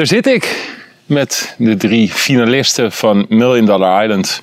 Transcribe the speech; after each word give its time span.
Daar 0.00 0.08
zit 0.08 0.26
ik 0.26 0.74
met 1.06 1.54
de 1.58 1.76
drie 1.76 2.08
finalisten 2.08 2.92
van 2.92 3.26
Million 3.28 3.64
Dollar 3.64 4.02
Island. 4.04 4.42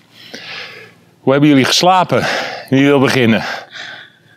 Hoe 1.20 1.32
hebben 1.32 1.50
jullie 1.50 1.66
geslapen? 1.66 2.26
Wie 2.70 2.86
wil 2.86 3.00
beginnen? 3.00 3.44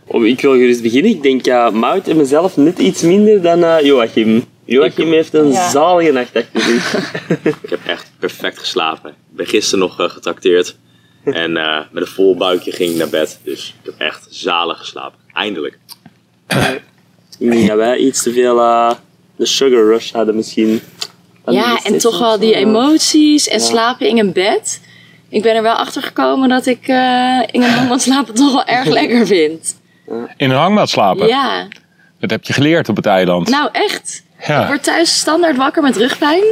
Oh, 0.06 0.27
ik 0.27 0.41
wil 0.41 0.52
gerust 0.52 0.83
beginnen. 0.83 1.10
Ik 1.10 1.23
denk 1.23 1.46
uh, 1.46 1.70
Mout 1.70 2.09
en 2.09 2.16
mezelf 2.16 2.56
net 2.56 2.79
iets 2.79 3.02
minder 3.02 3.43
dan 3.43 3.59
uh, 3.59 3.80
Joachim. 3.80 4.45
Joachim 4.65 5.12
heeft 5.12 5.34
een 5.34 5.51
Ja. 5.51 5.70
zalige 5.70 6.12
nacht 6.12 6.37
achter 6.37 6.60
zich. 6.60 7.12
Ik 7.62 7.71
heb 7.71 7.80
echt 7.87 8.10
perfect 8.18 8.59
geslapen. 8.59 9.10
Ik 9.10 9.37
ben 9.37 9.46
gisteren 9.46 9.79
nog 9.79 10.01
uh, 10.01 10.09
getrakteerd. 10.10 10.77
En 11.24 11.51
uh, 11.51 11.79
met 11.91 12.02
een 12.02 12.09
vol 12.09 12.37
buikje 12.37 12.73
ging 12.73 12.91
ik 12.91 12.96
naar 12.96 13.09
bed. 13.09 13.41
Dus 13.45 13.74
ik 13.82 13.91
heb 13.91 14.09
echt 14.09 14.27
zalig 14.30 14.79
geslapen. 14.79 15.18
Eindelijk. 15.32 15.79
ik 17.38 17.51
denk 17.51 17.68
dat 17.68 17.77
wij 17.77 17.96
iets 17.96 18.23
te 18.23 18.32
veel 18.32 18.59
uh, 18.59 18.93
de 19.37 19.46
sugar 19.46 19.84
rush 19.84 20.12
hadden 20.12 20.37
misschien. 20.37 20.80
Ja, 21.46 21.79
en 21.85 21.99
toch 21.99 22.19
wel 22.19 22.38
die 22.38 22.49
sessies. 22.52 22.66
emoties 22.69 23.49
en 23.49 23.59
Ja. 23.59 23.65
slapen 23.65 24.09
in 24.09 24.19
een 24.19 24.33
bed. 24.33 24.80
Ik 25.29 25.43
ben 25.43 25.55
er 25.55 25.63
wel 25.63 25.74
achter 25.74 26.02
gekomen 26.02 26.49
dat 26.49 26.66
ik 26.66 26.88
eh, 26.88 27.41
in 27.51 27.63
een 27.63 27.71
hangmat 27.71 28.02
slapen 28.02 28.35
toch 28.45 28.52
wel 28.52 28.65
erg 28.65 28.87
lekker 28.87 29.27
vind. 29.27 29.77
In 30.37 30.51
een 30.51 30.57
hangmat 30.57 30.91
slapen? 30.91 31.27
Ja, 31.27 31.66
Dat 32.21 32.30
heb 32.30 32.45
je 32.45 32.52
geleerd 32.52 32.88
op 32.88 32.96
het 32.96 33.07
eiland. 33.07 33.49
nou 33.49 33.68
echt. 33.73 34.23
Ik 34.38 34.66
word 34.66 34.83
thuis 34.83 35.18
standaard 35.18 35.57
wakker 35.57 35.83
met 35.83 35.96
rugpijn, 35.96 36.43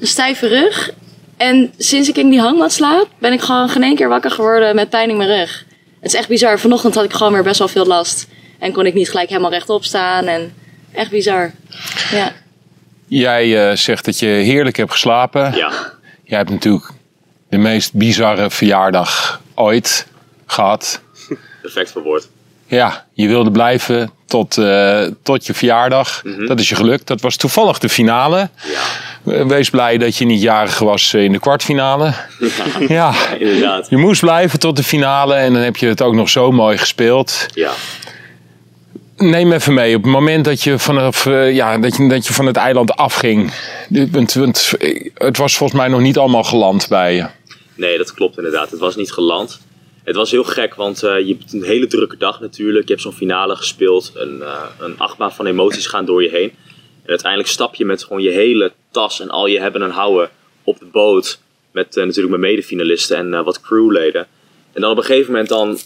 een 0.00 0.06
stijve 0.06 0.46
rug. 0.46 0.90
En 1.36 1.72
sinds 1.78 2.08
ik 2.08 2.16
in 2.16 2.30
die 2.30 2.40
hangmat 2.40 2.72
slaap, 2.72 3.08
ben 3.18 3.32
ik 3.32 3.40
gewoon 3.40 3.68
geen 3.68 3.82
één 3.82 3.94
keer 3.94 4.08
wakker 4.08 4.30
geworden 4.30 4.74
met 4.74 4.88
pijn 4.90 5.10
in 5.10 5.16
mijn 5.16 5.28
rug. 5.28 5.64
Het 6.00 6.12
is 6.12 6.18
echt 6.18 6.28
bizar. 6.28 6.58
Vanochtend 6.58 6.94
had 6.94 7.04
ik 7.04 7.12
gewoon 7.12 7.32
weer 7.32 7.42
best 7.42 7.58
wel 7.58 7.68
veel 7.68 7.86
last. 7.86 8.26
En 8.58 8.72
kon 8.72 8.86
ik 8.86 8.94
niet 8.94 9.08
gelijk 9.10 9.28
helemaal 9.28 9.50
rechtop 9.50 9.84
staan. 9.84 10.24
En 10.26 10.54
echt 10.92 11.10
bizar. 11.10 11.52
Ja. 12.10 12.32
Jij 13.08 13.70
eh, 13.70 13.76
zegt 13.76 14.04
dat 14.04 14.18
je 14.18 14.26
heerlijk 14.26 14.76
hebt 14.76 14.90
geslapen. 14.90 15.54
Ja. 15.56 15.70
Jij 16.24 16.38
hebt 16.38 16.50
natuurlijk 16.50 16.90
de 17.48 17.58
meest 17.58 17.94
bizarre 17.94 18.50
verjaardag 18.50 19.40
ooit 19.54 20.06
gehad. 20.46 21.00
Perfect 21.62 21.90
verwoord. 21.92 22.28
Ja, 22.66 23.06
je 23.12 23.28
wilde 23.28 23.50
blijven 23.50 24.10
tot, 24.26 24.58
eh, 24.58 25.02
tot 25.22 25.46
je 25.46 25.54
verjaardag. 25.54 26.22
Dat 26.46 26.60
is 26.60 26.68
je 26.68 26.74
gelukt. 26.74 27.06
Dat 27.06 27.20
was 27.20 27.36
toevallig 27.36 27.78
de 27.78 27.88
finale. 27.88 28.50
Ja. 29.24 29.46
Wees 29.46 29.70
blij 29.70 29.98
dat 29.98 30.16
je 30.16 30.24
niet 30.24 30.42
jarig 30.42 30.78
was 30.78 31.14
in 31.14 31.32
de 31.32 31.38
kwartfinale. 31.38 32.12
Ja, 32.88 33.12
Inderdaad. 33.38 33.86
je 33.90 33.96
moest 33.96 34.20
blijven 34.20 34.58
tot 34.58 34.76
de 34.76 34.82
finale 34.82 35.34
en 35.34 35.52
dan 35.52 35.62
heb 35.62 35.76
je 35.76 35.86
het 35.86 36.02
ook 36.02 36.14
nog 36.14 36.28
zo 36.28 36.52
mooi 36.52 36.78
gespeeld. 36.78 37.46
Ja. 37.54 37.70
Neem 39.18 39.52
even 39.52 39.74
mee, 39.74 39.96
op 39.96 40.02
het 40.02 40.12
moment 40.12 40.44
dat 40.44 40.62
je, 40.62 40.78
vanaf, 40.78 41.26
eh, 41.26 41.54
ja, 41.54 41.78
dat 41.78 41.96
je, 41.96 42.08
dat 42.08 42.26
je 42.26 42.32
van 42.32 42.46
het 42.46 42.56
eiland 42.56 42.96
afging. 42.96 43.52
Eh, 43.90 44.02
het 45.14 45.36
was 45.36 45.56
volgens 45.56 45.80
mij 45.80 45.88
nog 45.88 46.00
niet 46.00 46.18
allemaal 46.18 46.44
geland 46.44 46.88
bij 46.88 47.14
je. 47.14 47.26
Nee, 47.74 47.98
dat 47.98 48.14
klopt 48.14 48.36
inderdaad. 48.36 48.70
Het 48.70 48.80
was 48.80 48.96
niet 48.96 49.12
geland. 49.12 49.60
Het 50.08 50.16
was 50.16 50.30
heel 50.30 50.44
gek, 50.44 50.74
want 50.74 51.02
eh, 51.02 51.18
je 51.26 51.36
hebt 51.38 51.52
een 51.52 51.62
hele 51.62 51.86
drukke 51.86 52.16
dag 52.16 52.40
natuurlijk. 52.40 52.84
Je 52.84 52.90
hebt 52.90 53.02
zo'n 53.02 53.12
finale 53.12 53.56
gespeeld. 53.56 54.12
Een, 54.14 54.42
eh, 54.42 54.62
een 54.78 54.98
achtbaan 54.98 55.32
van 55.32 55.46
emoties 55.46 55.86
gaan 55.86 56.04
door 56.04 56.22
je 56.22 56.28
heen. 56.28 56.52
En 57.02 57.08
uiteindelijk 57.08 57.50
stap 57.50 57.74
je 57.74 57.84
met 57.84 58.02
gewoon 58.04 58.22
je 58.22 58.30
hele 58.30 58.72
tas 58.90 59.20
en 59.20 59.28
al 59.30 59.46
je 59.46 59.60
hebben 59.60 59.82
en 59.82 59.90
houden 59.90 60.30
op 60.64 60.78
de 60.78 60.84
boot. 60.84 61.40
Met 61.72 61.94
natuurlijk 61.94 62.28
mijn 62.28 62.52
medefinalisten 62.52 63.16
en 63.16 63.44
wat 63.44 63.60
crewleden. 63.60 64.26
En 64.72 64.80
dan 64.80 64.90
op 64.90 64.96
een 64.96 65.04
gegeven 65.04 65.30
moment 65.30 65.48
dan 65.48 65.78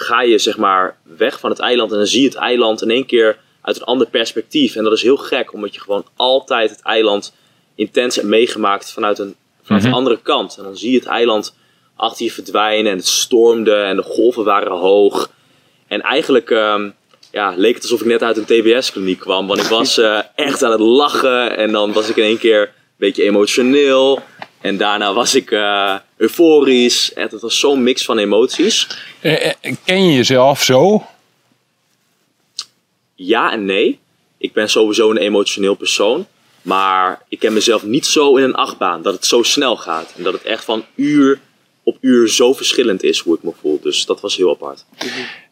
ga 0.00 0.22
je 0.22 0.38
zeg 0.38 0.56
maar 0.56 0.96
weg 1.02 1.40
van 1.40 1.50
het 1.50 1.58
eiland. 1.58 1.90
En 1.90 1.96
dan 1.96 2.06
zie 2.06 2.20
je 2.20 2.28
het 2.28 2.36
eiland 2.36 2.82
in 2.82 2.90
één 2.90 3.06
keer 3.06 3.38
uit 3.60 3.76
een 3.76 3.84
ander 3.84 4.06
perspectief. 4.06 4.76
En 4.76 4.84
dat 4.84 4.92
is 4.92 5.02
heel 5.02 5.16
gek, 5.16 5.52
omdat 5.52 5.74
je 5.74 5.80
gewoon 5.80 6.04
altijd 6.16 6.70
het 6.70 6.82
eiland 6.82 7.34
intens 7.74 8.16
hebt 8.16 8.28
meegemaakt 8.28 8.92
vanuit 8.92 9.18
een, 9.18 9.34
vanuit 9.62 9.84
een 9.84 9.92
andere 9.92 10.20
kant. 10.22 10.56
En 10.56 10.64
dan 10.64 10.76
zie 10.76 10.90
je 10.90 10.98
het 10.98 11.06
eiland 11.06 11.54
achter 11.96 12.24
je 12.24 12.32
verdwijnen 12.32 12.92
en 12.92 12.98
het 12.98 13.06
stormde 13.06 13.74
en 13.74 13.96
de 13.96 14.02
golven 14.02 14.44
waren 14.44 14.72
hoog. 14.72 15.30
En 15.86 16.00
eigenlijk 16.00 16.50
ehm, 16.50 16.90
ja, 17.32 17.54
leek 17.56 17.74
het 17.74 17.82
alsof 17.82 18.00
ik 18.00 18.06
net 18.06 18.22
uit 18.22 18.36
een 18.36 18.44
TBS-kliniek 18.44 19.18
kwam. 19.18 19.46
Want 19.46 19.60
ik 19.60 19.66
was 19.66 19.98
eh, 20.00 20.18
echt 20.34 20.62
aan 20.62 20.70
het 20.70 20.80
lachen 20.80 21.56
en 21.56 21.72
dan 21.72 21.92
was 21.92 22.08
ik 22.08 22.16
in 22.16 22.24
één 22.24 22.38
keer 22.38 22.60
een 22.60 22.68
beetje 22.96 23.22
emotioneel. 23.22 24.22
En 24.60 24.76
daarna 24.76 25.12
was 25.12 25.34
ik 25.34 25.50
eh, 25.50 25.94
euforisch. 26.16 27.10
Het 27.14 27.40
was 27.40 27.58
zo'n 27.58 27.82
mix 27.82 28.04
van 28.04 28.18
emoties. 28.18 28.86
Eh, 29.20 29.46
eh, 29.46 29.74
ken 29.84 30.06
je 30.06 30.14
jezelf 30.14 30.62
zo? 30.62 31.06
Ja 33.14 33.52
en 33.52 33.64
nee. 33.64 33.98
Ik 34.38 34.52
ben 34.52 34.68
sowieso 34.68 35.10
een 35.10 35.16
emotioneel 35.16 35.74
persoon. 35.74 36.26
Maar 36.62 37.22
ik 37.28 37.38
ken 37.38 37.52
mezelf 37.52 37.82
niet 37.82 38.06
zo 38.06 38.36
in 38.36 38.44
een 38.44 38.54
achtbaan. 38.54 39.02
Dat 39.02 39.14
het 39.14 39.26
zo 39.26 39.42
snel 39.42 39.76
gaat. 39.76 40.12
En 40.16 40.22
dat 40.22 40.32
het 40.32 40.42
echt 40.42 40.64
van 40.64 40.84
uur 40.94 41.40
op 41.82 41.96
uur 42.00 42.28
zo 42.28 42.52
verschillend 42.52 43.02
is 43.02 43.18
hoe 43.18 43.36
ik 43.36 43.42
me 43.42 43.52
voel. 43.60 43.80
Dus 43.82 44.06
dat 44.06 44.20
was 44.20 44.36
heel 44.36 44.50
apart. 44.50 44.84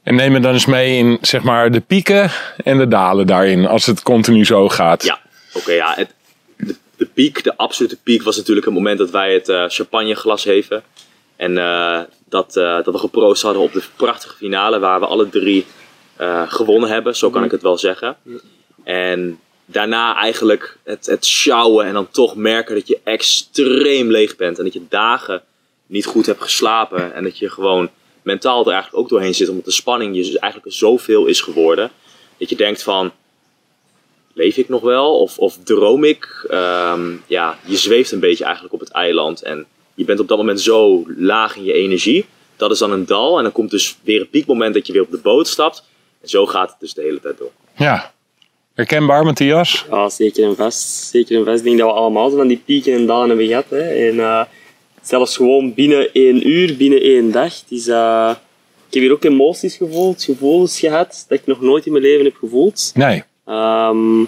En 0.02 0.14
neem 0.14 0.32
me 0.32 0.40
dan 0.40 0.52
eens 0.52 0.66
mee 0.66 0.98
in 0.98 1.18
zeg 1.20 1.42
maar, 1.42 1.70
de 1.70 1.80
pieken 1.80 2.30
en 2.64 2.78
de 2.78 2.88
dalen 2.88 3.26
daarin, 3.26 3.66
als 3.66 3.86
het 3.86 4.02
continu 4.02 4.44
zo 4.44 4.68
gaat. 4.68 5.04
Ja, 5.04 5.20
oké, 5.52 5.72
ja. 5.72 5.94
Het, 5.96 6.14
piek, 7.18 7.44
de 7.44 7.56
absolute 7.56 7.96
piek 7.96 8.22
was 8.22 8.36
natuurlijk 8.36 8.66
het 8.66 8.74
moment 8.74 8.98
dat 8.98 9.10
wij 9.10 9.32
het 9.32 9.48
eh, 9.48 9.64
champagneglas 9.68 10.44
heven. 10.44 10.82
En 11.36 11.58
eh, 11.58 12.00
dat, 12.28 12.56
eh, 12.56 12.76
dat 12.76 12.94
we 12.94 12.98
geproost 12.98 13.42
hadden 13.42 13.62
op 13.62 13.72
de 13.72 13.82
prachtige 13.96 14.36
finale 14.36 14.78
waar 14.78 15.00
we 15.00 15.06
alle 15.06 15.28
drie 15.28 15.66
gewonnen 16.46 16.90
hebben. 16.90 17.16
Zo 17.16 17.30
kan 17.30 17.44
ik 17.44 17.50
het 17.50 17.62
wel 17.62 17.78
zeggen. 17.78 18.16
En 18.84 19.40
daarna 19.64 20.16
eigenlijk 20.16 20.78
het, 20.84 21.06
het 21.06 21.26
sjouwen 21.26 21.86
en 21.86 21.92
dan 21.92 22.10
toch 22.10 22.36
merken 22.36 22.74
dat 22.74 22.88
je 22.88 23.00
extreem 23.04 24.10
leeg 24.10 24.36
bent. 24.36 24.58
En 24.58 24.64
dat 24.64 24.72
je 24.72 24.82
dagen 24.88 25.42
niet 25.86 26.06
goed 26.06 26.26
hebt 26.26 26.42
geslapen. 26.42 27.14
En 27.14 27.22
dat 27.22 27.38
je 27.38 27.50
gewoon 27.50 27.90
mentaal 28.22 28.66
er 28.66 28.72
eigenlijk 28.72 29.02
ook 29.02 29.08
doorheen 29.08 29.34
zit. 29.34 29.48
Omdat 29.48 29.64
de 29.64 29.70
spanning 29.70 30.16
je 30.16 30.22
dus 30.22 30.36
eigenlijk 30.36 30.72
zoveel 30.74 31.26
is 31.26 31.40
geworden. 31.40 31.90
Dat 32.38 32.48
je 32.48 32.56
denkt 32.56 32.82
van, 32.82 33.12
leef 34.38 34.56
ik 34.56 34.68
nog 34.68 34.80
wel? 34.80 35.20
Of, 35.20 35.38
of 35.38 35.58
droom 35.64 36.04
ik? 36.04 36.46
Ehm, 36.50 37.12
ja, 37.26 37.58
je 37.64 37.76
zweeft 37.76 38.12
een 38.12 38.20
beetje 38.20 38.44
eigenlijk 38.44 38.74
op 38.74 38.80
het 38.80 38.90
eiland. 38.90 39.42
En 39.42 39.66
je 39.94 40.04
bent 40.04 40.20
op 40.20 40.28
dat 40.28 40.38
moment 40.38 40.60
zo 40.60 41.04
laag 41.16 41.56
in 41.56 41.64
je 41.64 41.72
energie. 41.72 42.26
Dat 42.56 42.70
is 42.70 42.78
dan 42.78 42.92
een 42.92 43.06
dal. 43.06 43.36
En 43.36 43.42
dan 43.42 43.52
komt 43.52 43.70
dus 43.70 43.96
weer 44.02 44.20
een 44.20 44.30
piekmoment 44.30 44.74
dat 44.74 44.86
je 44.86 44.92
weer 44.92 45.02
op 45.02 45.10
de 45.10 45.18
boot 45.18 45.46
stapt. 45.46 45.84
En 46.22 46.28
zo 46.28 46.46
gaat 46.46 46.70
het 46.70 46.80
dus 46.80 46.94
de 46.94 47.02
hele 47.02 47.20
tijd 47.20 47.38
door. 47.38 47.50
Ja. 47.76 48.12
Herkenbaar, 48.74 49.24
Matthias? 49.24 49.84
Ja, 49.90 50.08
zeker 50.08 50.44
en 50.44 50.56
vast. 50.56 51.08
Zeker 51.10 51.38
en 51.38 51.44
vast. 51.44 51.58
Ik 51.58 51.64
denk 51.64 51.78
dat 51.78 51.88
we 51.88 51.94
allemaal 51.94 52.30
zo 52.30 52.36
van 52.36 52.48
die 52.48 52.62
pieken 52.64 52.92
en 52.92 53.06
dalen 53.06 53.28
hebben 53.28 53.46
gehad. 53.46 53.66
Hè. 53.68 54.08
En 54.08 54.20
eh, 54.20 54.42
zelfs 55.02 55.36
gewoon 55.36 55.74
binnen 55.74 56.12
één 56.12 56.48
uur, 56.48 56.76
binnen 56.76 57.00
één 57.00 57.30
dag. 57.32 57.60
Het 57.60 57.70
is, 57.70 57.88
eh, 57.88 58.30
ik 58.88 58.94
heb 58.94 59.02
hier 59.02 59.12
ook 59.12 59.24
emoties 59.24 59.76
gevoeld, 59.76 60.22
gevoelens 60.22 60.78
gehad 60.78 61.24
dat 61.28 61.38
ik 61.38 61.46
nog 61.46 61.60
nooit 61.60 61.86
in 61.86 61.92
mijn 61.92 62.04
leven 62.04 62.24
heb 62.24 62.36
gevoeld. 62.36 62.90
Nee. 62.94 63.22
Ehm, 63.48 64.20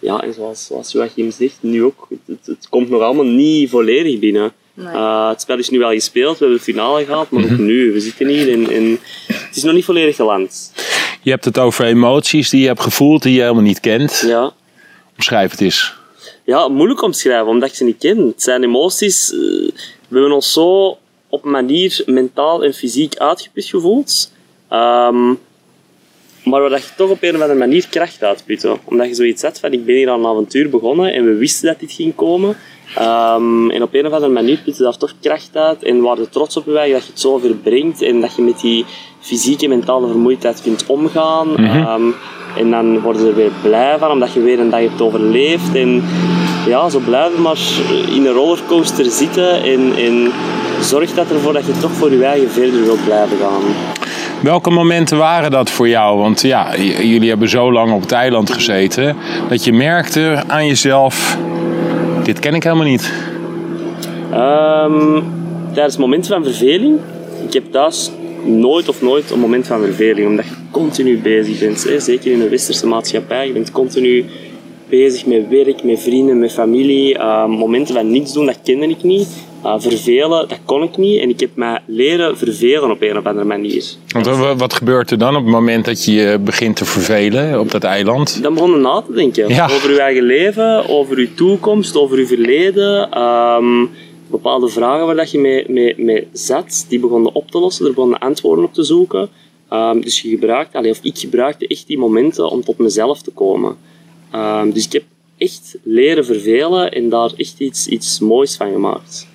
ja, 0.00 0.20
en 0.20 0.34
zoals, 0.34 0.66
zoals 0.66 0.92
Joachim 0.92 1.30
zegt, 1.30 1.56
nu 1.60 1.84
ook. 1.84 2.08
Het, 2.26 2.46
het, 2.46 2.68
komt 2.68 2.88
nog 2.88 3.02
allemaal 3.02 3.24
niet 3.24 3.70
volledig 3.70 4.18
binnen. 4.18 4.52
Nee. 4.74 4.86
Eh, 4.86 5.28
het 5.28 5.40
spel 5.40 5.58
is 5.58 5.70
nu 5.70 5.78
wel 5.78 5.90
gespeeld, 5.90 6.38
we 6.38 6.44
hebben 6.44 6.56
de 6.58 6.72
finale 6.72 7.04
gehad, 7.04 7.30
maar 7.30 7.42
ook 7.42 7.58
nu, 7.58 7.92
we 7.92 8.00
zitten 8.00 8.26
hier 8.26 8.52
en, 8.52 8.70
en 8.70 8.98
het 9.26 9.56
is 9.56 9.62
nog 9.62 9.74
niet 9.74 9.84
volledig 9.84 10.16
geland. 10.16 10.72
Je 11.22 11.30
hebt 11.30 11.44
het 11.44 11.58
over 11.58 11.84
emoties 11.84 12.50
die 12.50 12.60
je 12.60 12.66
hebt 12.66 12.80
gevoeld 12.80 13.22
die 13.22 13.34
je 13.34 13.40
helemaal 13.40 13.62
niet 13.62 13.80
kent. 13.80 14.22
Ja. 14.26 14.52
Omschrijf 15.16 15.50
het 15.50 15.60
eens. 15.60 15.94
Ja, 16.44 16.68
moeilijk 16.68 17.02
om 17.02 17.12
te 17.12 17.18
schrijven, 17.18 17.46
omdat 17.46 17.68
ik 17.68 17.74
ze 17.74 17.84
niet 17.84 17.98
ken. 17.98 18.18
Het 18.18 18.42
zijn 18.42 18.62
emoties. 18.62 19.32
eh, 19.32 19.38
we 20.08 20.18
hebben 20.18 20.32
ons 20.32 20.52
zo 20.52 20.98
op 21.28 21.44
een 21.44 21.50
manier 21.50 22.02
mentaal 22.06 22.64
en 22.64 22.74
fysiek 22.74 23.16
uitgeput 23.16 23.64
gevoeld. 23.64 24.32
Ehm, 24.68 25.34
maar 26.48 26.60
waar 26.60 26.70
dat 26.70 26.82
je 26.82 26.90
toch 26.96 27.10
op 27.10 27.22
een 27.22 27.34
of 27.34 27.40
andere 27.40 27.58
manier 27.58 27.86
kracht 27.90 28.22
uitputte. 28.22 28.76
Omdat 28.84 29.08
je 29.08 29.14
zoiets 29.14 29.42
had 29.42 29.60
van, 29.60 29.72
ik 29.72 29.84
ben 29.84 29.94
hier 29.94 30.10
aan 30.10 30.20
een 30.20 30.26
avontuur 30.26 30.70
begonnen 30.70 31.12
en 31.12 31.24
we 31.24 31.34
wisten 31.34 31.68
dat 31.68 31.80
dit 31.80 31.92
ging 31.92 32.14
komen. 32.14 32.56
Ehm, 32.94 33.70
en 33.70 33.82
op 33.82 33.94
een 33.94 34.06
of 34.06 34.12
andere 34.12 34.32
manier 34.32 34.60
putte 34.64 34.82
daar 34.82 34.96
toch 34.96 35.14
kracht 35.20 35.56
uit 35.56 35.82
en 35.82 36.00
waar 36.00 36.18
je 36.18 36.28
trots 36.28 36.56
op 36.56 36.64
bent 36.64 36.76
dat 36.76 36.86
je 36.86 36.94
het 36.94 37.20
zo 37.20 37.38
verbrengt 37.38 38.02
en 38.02 38.20
dat 38.20 38.36
je 38.36 38.42
met 38.42 38.60
die 38.60 38.84
fysieke 39.20 39.64
en 39.64 39.70
mentale 39.70 40.06
vermoeidheid 40.06 40.62
kunt 40.62 40.86
omgaan. 40.86 41.56
Ehm, 41.56 42.10
en 42.56 42.70
dan 42.70 43.00
worden 43.00 43.22
ze 43.22 43.28
er 43.28 43.34
weer 43.34 43.52
blij 43.62 43.98
van, 43.98 44.10
omdat 44.10 44.32
je 44.32 44.40
weer 44.40 44.60
een 44.60 44.70
dag 44.70 44.80
hebt 44.80 45.00
overleefd. 45.00 45.74
En 45.74 46.02
ja, 46.66 46.88
zo 46.88 46.98
blijven 46.98 47.42
maar 47.42 47.58
in 48.14 48.26
een 48.26 48.32
rollercoaster 48.32 49.04
zitten 49.04 49.62
en, 49.62 49.92
en 49.96 50.32
zorg 50.80 51.14
dat 51.14 51.30
ervoor 51.30 51.52
dat 51.52 51.66
je 51.66 51.78
toch 51.80 51.92
voor 51.92 52.10
je 52.10 52.24
eigen 52.24 52.50
verder 52.50 52.84
wilt 52.84 53.04
blijven 53.04 53.36
gaan. 53.36 53.62
Welke 54.42 54.70
momenten 54.70 55.18
waren 55.18 55.50
dat 55.50 55.70
voor 55.70 55.88
jou? 55.88 56.18
Want 56.18 56.40
ja, 56.40 56.76
jullie 57.02 57.28
hebben 57.28 57.48
zo 57.48 57.72
lang 57.72 57.92
op 57.92 58.00
het 58.00 58.12
eiland 58.12 58.50
gezeten 58.50 59.16
dat 59.48 59.64
je 59.64 59.72
merkte 59.72 60.42
aan 60.46 60.66
jezelf: 60.66 61.38
dit 62.22 62.38
ken 62.38 62.54
ik 62.54 62.62
helemaal 62.62 62.86
niet. 62.86 63.12
Ehm, 64.32 65.22
tijdens 65.72 65.96
momenten 65.96 66.32
van 66.32 66.44
verveling. 66.44 66.98
Ik 67.46 67.52
heb 67.52 67.72
thuis 67.72 68.10
nooit 68.44 68.88
of 68.88 69.02
nooit 69.02 69.30
een 69.30 69.40
moment 69.40 69.66
van 69.66 69.80
verveling, 69.80 70.28
omdat 70.28 70.44
je 70.44 70.54
continu 70.70 71.18
bezig 71.18 71.58
bent. 71.58 71.84
Hè? 71.84 72.00
Zeker 72.00 72.32
in 72.32 72.40
een 72.40 72.48
westerse 72.48 72.86
maatschappij. 72.86 73.46
Je 73.46 73.52
bent 73.52 73.72
continu 73.72 74.24
bezig 74.88 75.26
met 75.26 75.48
werk, 75.48 75.82
met 75.82 76.00
vrienden, 76.00 76.38
met 76.38 76.52
familie. 76.52 77.14
Uh, 77.14 77.46
momenten 77.46 77.94
van 77.94 78.10
niets 78.10 78.32
doen, 78.32 78.46
dat 78.46 78.58
kende 78.64 78.88
ik 78.88 79.02
niet. 79.02 79.28
Uh, 79.64 79.74
vervelen, 79.78 80.48
dat 80.48 80.58
kon 80.64 80.82
ik 80.82 80.96
niet. 80.96 81.20
En 81.20 81.28
ik 81.28 81.40
heb 81.40 81.50
mij 81.54 81.80
leren 81.86 82.38
vervelen 82.38 82.90
op 82.90 83.02
een 83.02 83.16
of 83.18 83.24
andere 83.24 83.44
manier. 83.46 83.84
Want 84.08 84.26
wa- 84.26 84.56
wat 84.56 84.72
gebeurt 84.74 85.10
er 85.10 85.18
dan 85.18 85.36
op 85.36 85.42
het 85.42 85.52
moment 85.52 85.84
dat 85.84 86.04
je 86.04 86.12
je 86.12 86.38
begint 86.38 86.76
te 86.76 86.84
vervelen 86.84 87.60
op 87.60 87.70
dat 87.70 87.84
eiland? 87.84 88.42
Dan 88.42 88.54
begon 88.54 88.70
je 88.70 88.76
na 88.76 89.00
te 89.06 89.12
denken 89.12 89.48
Ja. 89.48 89.64
over 89.64 89.90
je 89.92 90.00
eigen 90.00 90.22
leven, 90.22 90.88
over 90.88 91.20
je 91.20 91.34
toekomst, 91.34 91.96
over 91.96 92.18
je 92.18 92.26
verleden. 92.26 93.10
Ehm, 93.10 93.86
bepaalde 94.30 94.68
vragen 94.68 95.06
waar 95.06 95.16
dat 95.16 95.30
je 95.30 95.38
mee, 95.38 95.64
mee, 95.68 95.94
mee 95.96 96.26
zat, 96.32 96.84
die 96.88 96.98
begonnen 97.00 97.34
op 97.34 97.50
te 97.50 97.58
lossen, 97.58 97.86
er 97.86 97.92
begonnen 97.94 98.18
antwoorden 98.18 98.64
op 98.64 98.74
te 98.74 98.82
zoeken. 98.84 99.28
Ehm, 99.68 100.00
dus 100.00 100.20
je 100.20 100.28
gebruikt, 100.28 100.74
allee, 100.74 100.90
of 100.90 100.98
ik 101.02 101.18
gebruikte 101.18 101.66
echt 101.66 101.86
die 101.86 101.98
momenten 101.98 102.50
om 102.50 102.64
tot 102.64 102.78
mezelf 102.78 103.22
te 103.22 103.30
komen. 103.30 103.76
Ehm, 104.30 104.70
dus 104.70 104.84
ik 104.86 104.92
heb 104.92 105.02
echt 105.38 105.76
leren 105.82 106.24
vervelen 106.24 106.92
en 106.92 107.08
daar 107.08 107.30
echt 107.36 107.54
iets, 107.58 107.86
iets 107.86 108.20
moois 108.20 108.56
van 108.56 108.72
gemaakt. 108.72 109.28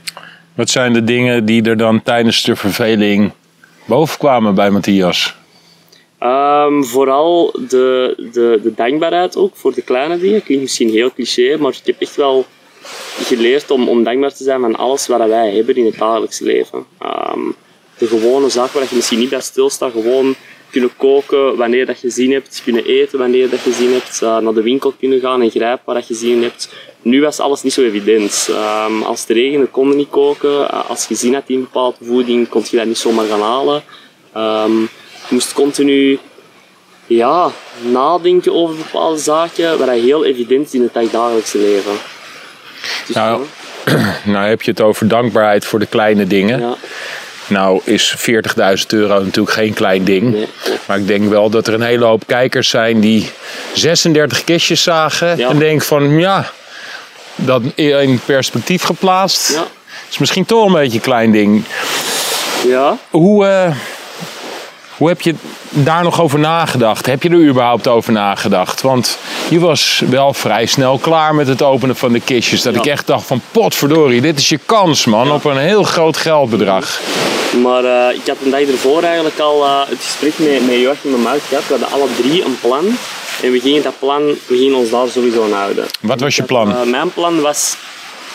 Wat 0.55 0.69
zijn 0.69 0.93
de 0.93 1.03
dingen 1.03 1.45
die 1.45 1.63
er 1.63 1.77
dan 1.77 2.03
tijdens 2.03 2.43
de 2.43 2.55
verveling 2.55 3.31
bovenkwamen 3.85 4.55
bij 4.55 4.69
Matthias? 4.69 5.35
Ehm, 6.19 6.83
vooral 6.83 7.51
de, 7.69 8.15
de, 8.31 8.59
de 8.63 8.73
dankbaarheid 8.75 9.37
ook 9.37 9.55
voor 9.55 9.73
de 9.73 9.81
kleine 9.81 10.19
dingen. 10.19 10.43
Klinkt 10.43 10.63
misschien 10.63 10.89
heel 10.89 11.13
cliché, 11.13 11.57
maar 11.57 11.71
ik 11.71 11.85
heb 11.85 12.01
echt 12.01 12.15
wel 12.15 12.45
geleerd 13.23 13.71
om, 13.71 13.87
om 13.87 14.03
dankbaar 14.03 14.33
te 14.33 14.43
zijn 14.43 14.59
van 14.59 14.75
alles 14.75 15.07
wat 15.07 15.27
wij 15.27 15.55
hebben 15.55 15.75
in 15.75 15.85
het 15.85 15.97
dagelijks 15.97 16.39
leven. 16.39 16.85
Ehm, 16.99 17.39
de 17.97 18.07
gewone 18.07 18.49
zaken 18.49 18.73
waar 18.79 18.87
je 18.89 18.95
misschien 18.95 19.19
niet 19.19 19.29
bij 19.29 19.41
stilstaat, 19.41 19.91
gewoon 19.91 20.35
kunnen 20.69 20.91
koken 20.97 21.55
wanneer 21.57 21.85
dat 21.85 22.01
je 22.01 22.09
zin 22.09 22.31
hebt, 22.31 22.61
kunnen 22.63 22.85
eten 22.85 23.19
wanneer 23.19 23.49
dat 23.49 23.63
je 23.63 23.71
zin 23.71 23.93
hebt, 23.93 24.21
eh, 24.21 24.37
naar 24.37 24.53
de 24.53 24.61
winkel 24.61 24.93
kunnen 24.99 25.19
gaan 25.19 25.41
en 25.41 25.49
grijpen 25.49 25.85
waar 25.85 25.95
dat 25.95 26.07
je 26.07 26.13
zin 26.13 26.43
hebt. 26.43 26.73
Nu 27.03 27.21
was 27.21 27.39
alles 27.39 27.61
niet 27.61 27.73
zo 27.73 27.81
evident. 27.81 28.47
Ehm, 28.51 29.01
als 29.01 29.19
het 29.19 29.29
regende 29.29 29.65
kon 29.65 29.89
je 29.89 29.95
niet 29.95 30.09
koken. 30.09 30.69
Eh, 30.69 30.89
als 30.89 31.05
je 31.07 31.15
zin 31.15 31.33
had 31.33 31.43
in 31.47 31.59
bepaalde 31.59 31.97
voeding, 32.01 32.49
kon 32.49 32.63
je 32.69 32.77
dat 32.77 32.85
niet 32.85 32.97
zomaar 32.97 33.25
gaan 33.25 33.41
halen. 33.41 33.83
Ehm, 34.33 34.79
je 35.27 35.29
moest 35.29 35.53
continu 35.53 36.19
ja, 37.07 37.51
nadenken 37.81 38.53
over 38.53 38.75
bepaalde 38.75 39.17
zaken, 39.19 39.77
wat 39.79 39.89
heel 39.89 40.25
evident 40.25 40.67
is 40.67 40.73
in 40.73 40.89
het 40.93 41.11
dagelijkse 41.11 41.57
leven. 41.57 41.93
Dus, 43.07 43.15
Nou, 43.15 43.41
Nou 44.25 44.47
heb 44.47 44.61
je 44.61 44.71
het 44.71 44.81
over 44.81 45.07
dankbaarheid 45.07 45.65
voor 45.65 45.79
de 45.79 45.85
kleine 45.85 46.27
dingen. 46.27 46.59
ja, 46.59 46.75
Nou 47.47 47.81
is 47.83 48.15
40.000 48.17 48.87
euro 48.87 49.19
natuurlijk 49.23 49.55
geen 49.55 49.73
klein 49.73 50.03
ding. 50.03 50.31
nee. 50.31 50.47
Maar 50.87 50.97
ik 50.97 51.07
denk 51.07 51.29
wel 51.29 51.49
dat 51.49 51.67
er 51.67 51.73
een 51.73 51.81
hele 51.81 52.05
hoop 52.05 52.23
kijkers 52.27 52.69
zijn 52.69 52.99
die 52.99 53.29
36 53.73 54.43
kistjes 54.43 54.83
zagen. 54.83 55.37
Ja. 55.37 55.49
En 55.49 55.59
denken 55.59 55.85
van 55.85 56.19
ja, 56.19 56.51
dat 57.35 57.61
in 57.75 58.19
perspectief 58.25 58.83
geplaatst. 58.83 59.53
Ja, 59.53 59.63
is 60.09 60.17
misschien 60.17 60.45
toch 60.45 60.65
een 60.65 60.71
beetje 60.73 60.97
een 60.97 61.03
klein 61.03 61.31
ding. 61.31 61.63
ja. 62.67 62.97
Hoe, 63.09 63.45
eh, 63.45 63.75
hoe 64.97 65.07
heb 65.07 65.21
je 65.21 65.35
daar 65.69 66.03
nog 66.03 66.21
over 66.21 66.39
nagedacht? 66.39 67.05
Heb 67.05 67.23
je 67.23 67.29
er 67.29 67.47
überhaupt 67.47 67.87
over 67.87 68.11
nagedacht? 68.11 68.81
Want 68.81 69.17
je 69.49 69.59
was 69.59 70.01
wel 70.09 70.33
vrij 70.33 70.65
snel 70.65 70.97
klaar 70.97 71.35
met 71.35 71.47
het 71.47 71.61
openen 71.61 71.95
van 71.95 72.11
de 72.13 72.19
kistjes. 72.19 72.61
Dat 72.61 72.73
Ja. 72.73 72.79
ik 72.79 72.85
echt 72.85 73.07
dacht 73.07 73.27
van 73.27 73.41
potverdorie, 73.51 74.21
dit 74.21 74.39
is 74.39 74.49
je 74.49 74.59
kans 74.65 75.05
man. 75.05 75.31
Op 75.31 75.45
een 75.45 75.57
heel 75.57 75.83
groot 75.83 76.17
geldbedrag. 76.17 76.99
Maar 77.61 77.83
eh, 77.83 78.15
ik 78.15 78.27
had 78.27 78.37
een 78.43 78.51
dag 78.51 78.59
ervoor 78.61 79.03
eigenlijk 79.03 79.39
al 79.39 79.63
eh, 79.65 79.79
het 79.89 79.99
gesprek 80.03 80.33
met, 80.37 80.65
met 80.67 80.75
Joachim 80.79 81.13
en 81.13 81.21
Mark 81.21 81.41
gehad. 81.49 81.63
We 81.67 81.73
hadden 81.77 81.91
alle 81.99 82.09
drie 82.21 82.45
een 82.45 82.57
plan. 82.61 82.97
En 83.41 83.51
we 83.51 83.59
gingen 83.59 83.83
dat 83.83 83.99
plan, 83.99 84.25
we 84.25 84.57
gingen 84.57 84.75
ons 84.75 84.89
daar 84.89 85.07
sowieso 85.07 85.43
aan 85.43 85.51
houden. 85.51 85.85
Wat 86.01 86.19
was 86.19 86.35
je 86.35 86.43
plan? 86.43 86.71
Eh, 86.71 86.83
mijn 86.83 87.13
plan 87.13 87.41
was 87.41 87.75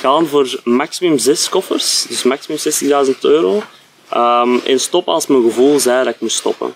gaan 0.00 0.26
voor 0.26 0.60
maximum 0.64 1.18
zes 1.18 1.48
koffers, 1.48 2.06
dus 2.08 2.22
maximum 2.22 2.58
60.000 2.58 3.24
euro. 3.24 3.62
Ehm, 4.08 4.58
en 4.64 4.80
stoppen 4.80 5.12
als 5.12 5.26
mijn 5.26 5.42
gevoel 5.42 5.78
zei 5.78 6.04
dat 6.04 6.14
ik 6.14 6.20
moest 6.20 6.36
stoppen. 6.36 6.74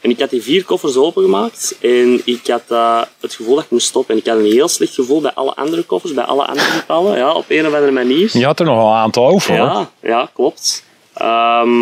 En 0.00 0.10
ik 0.10 0.20
had 0.20 0.30
die 0.30 0.42
vier 0.42 0.64
koffers 0.64 0.96
opengemaakt 0.96 1.76
en 1.80 2.22
ik 2.24 2.46
had 2.46 2.62
eh, 2.68 3.02
het 3.20 3.34
gevoel 3.34 3.54
dat 3.54 3.64
ik 3.64 3.70
moest 3.70 3.86
stoppen. 3.86 4.14
En 4.14 4.20
ik 4.20 4.26
had 4.26 4.38
een 4.38 4.52
heel 4.52 4.68
slecht 4.68 4.94
gevoel 4.94 5.20
bij 5.20 5.32
alle 5.34 5.54
andere 5.54 5.82
koffers, 5.82 6.14
bij 6.14 6.24
alle 6.24 6.46
andere 6.46 6.66
gevallen, 6.66 7.18
ja, 7.18 7.32
op 7.32 7.44
een 7.48 7.66
of 7.66 7.74
andere 7.74 7.92
manier. 7.92 8.30
Je 8.32 8.44
had 8.44 8.60
er 8.60 8.66
nog 8.66 8.76
wel 8.76 8.86
een 8.86 8.96
aantal 8.96 9.26
over 9.26 9.58
hoor. 9.58 9.66
Ja, 9.66 9.90
ja 10.00 10.30
klopt. 10.34 10.84
Ehm, 11.14 11.80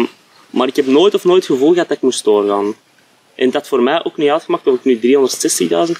maar 0.50 0.66
ik 0.66 0.76
heb 0.76 0.86
nooit 0.86 1.14
of 1.14 1.24
nooit 1.24 1.42
het 1.46 1.52
gevoel 1.52 1.72
gehad 1.72 1.88
dat 1.88 1.96
ik 1.96 2.02
moest 2.02 2.24
doorgaan. 2.24 2.74
En 3.40 3.46
dat 3.46 3.54
had 3.54 3.68
voor 3.68 3.82
mij 3.82 4.04
ook 4.04 4.16
niet 4.16 4.30
uitgemaakt 4.30 4.66
of 4.66 4.74
ik 4.74 4.84
nu 4.84 4.96
360.000 4.96 5.00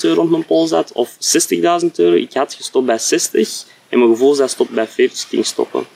euro 0.01 0.15
rond 0.15 0.31
mijn 0.31 0.45
pols 0.45 0.71
had 0.71 0.93
of 0.93 1.11
60.000 1.11 1.91
euro. 1.97 2.17
Ik 2.17 2.33
had 2.33 2.55
gestopt 2.55 2.87
bij 2.87 2.99
60 2.99 3.65
en 3.89 3.99
mijn 3.99 4.11
gevoel 4.11 4.35
zei 4.35 4.49
stop 4.49 4.69
bij 4.71 4.87
40, 4.87 5.13
dus 5.13 5.23
ik 5.23 5.29
ging 5.29 5.47
stoppen. 5.47 5.87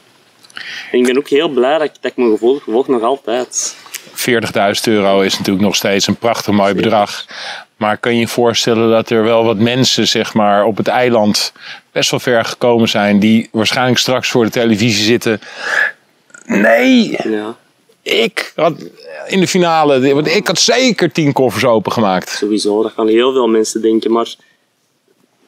En 0.93 0.99
ik 0.99 1.07
ben 1.07 1.19
ook 1.19 1.29
heel 1.29 1.49
blij 1.49 1.79
dat 1.79 1.87
ik, 1.87 1.93
dat 2.01 2.11
ik 2.11 2.17
mijn 2.17 2.31
gevoel 2.31 2.59
gevolg 2.59 2.89
nog 2.89 3.03
altijd. 3.03 3.77
40.000 4.09 4.35
euro 4.85 5.21
is 5.21 5.39
natuurlijk 5.39 5.65
nog 5.65 5.77
steeds 5.77 6.07
een 6.07 6.17
prachtig 6.17 6.55
mooi 6.55 6.75
bedrag. 6.75 7.25
Maar 7.77 7.99
kan 7.99 8.15
je 8.15 8.21
je 8.21 8.29
voorstellen 8.29 8.91
dat 8.91 9.11
er 9.11 9.23
wel 9.23 9.45
wat 9.45 9.59
mensen 9.59 10.09
zeg 10.09 10.35
maar, 10.35 10.65
op 10.65 10.77
het 10.77 10.89
eiland 10.89 11.53
best 11.93 12.11
wel 12.11 12.21
ver 12.21 12.45
gekomen 12.45 12.89
zijn... 12.89 13.19
die 13.19 13.49
waarschijnlijk 13.53 13.99
straks 13.99 14.31
voor 14.31 14.45
de 14.45 14.51
televisie 14.51 15.05
zitten... 15.05 15.41
Nee, 16.47 17.19
Ja, 17.23 17.57
ik 18.05 18.53
had 18.55 18.75
in 19.27 19.41
de 19.41 19.47
finale... 19.49 20.15
Want 20.15 20.27
ik 20.27 20.47
had 20.47 20.59
zeker 20.59 21.13
tien 21.13 21.33
koffers 21.33 21.65
opengemaakt. 21.65 22.29
sowieso. 22.29 22.83
Dat 22.83 22.93
gaan 22.93 23.09
heel 23.09 23.33
veel 23.33 23.49
mensen 23.49 23.83
denken. 23.83 24.13
Maar 24.13 24.35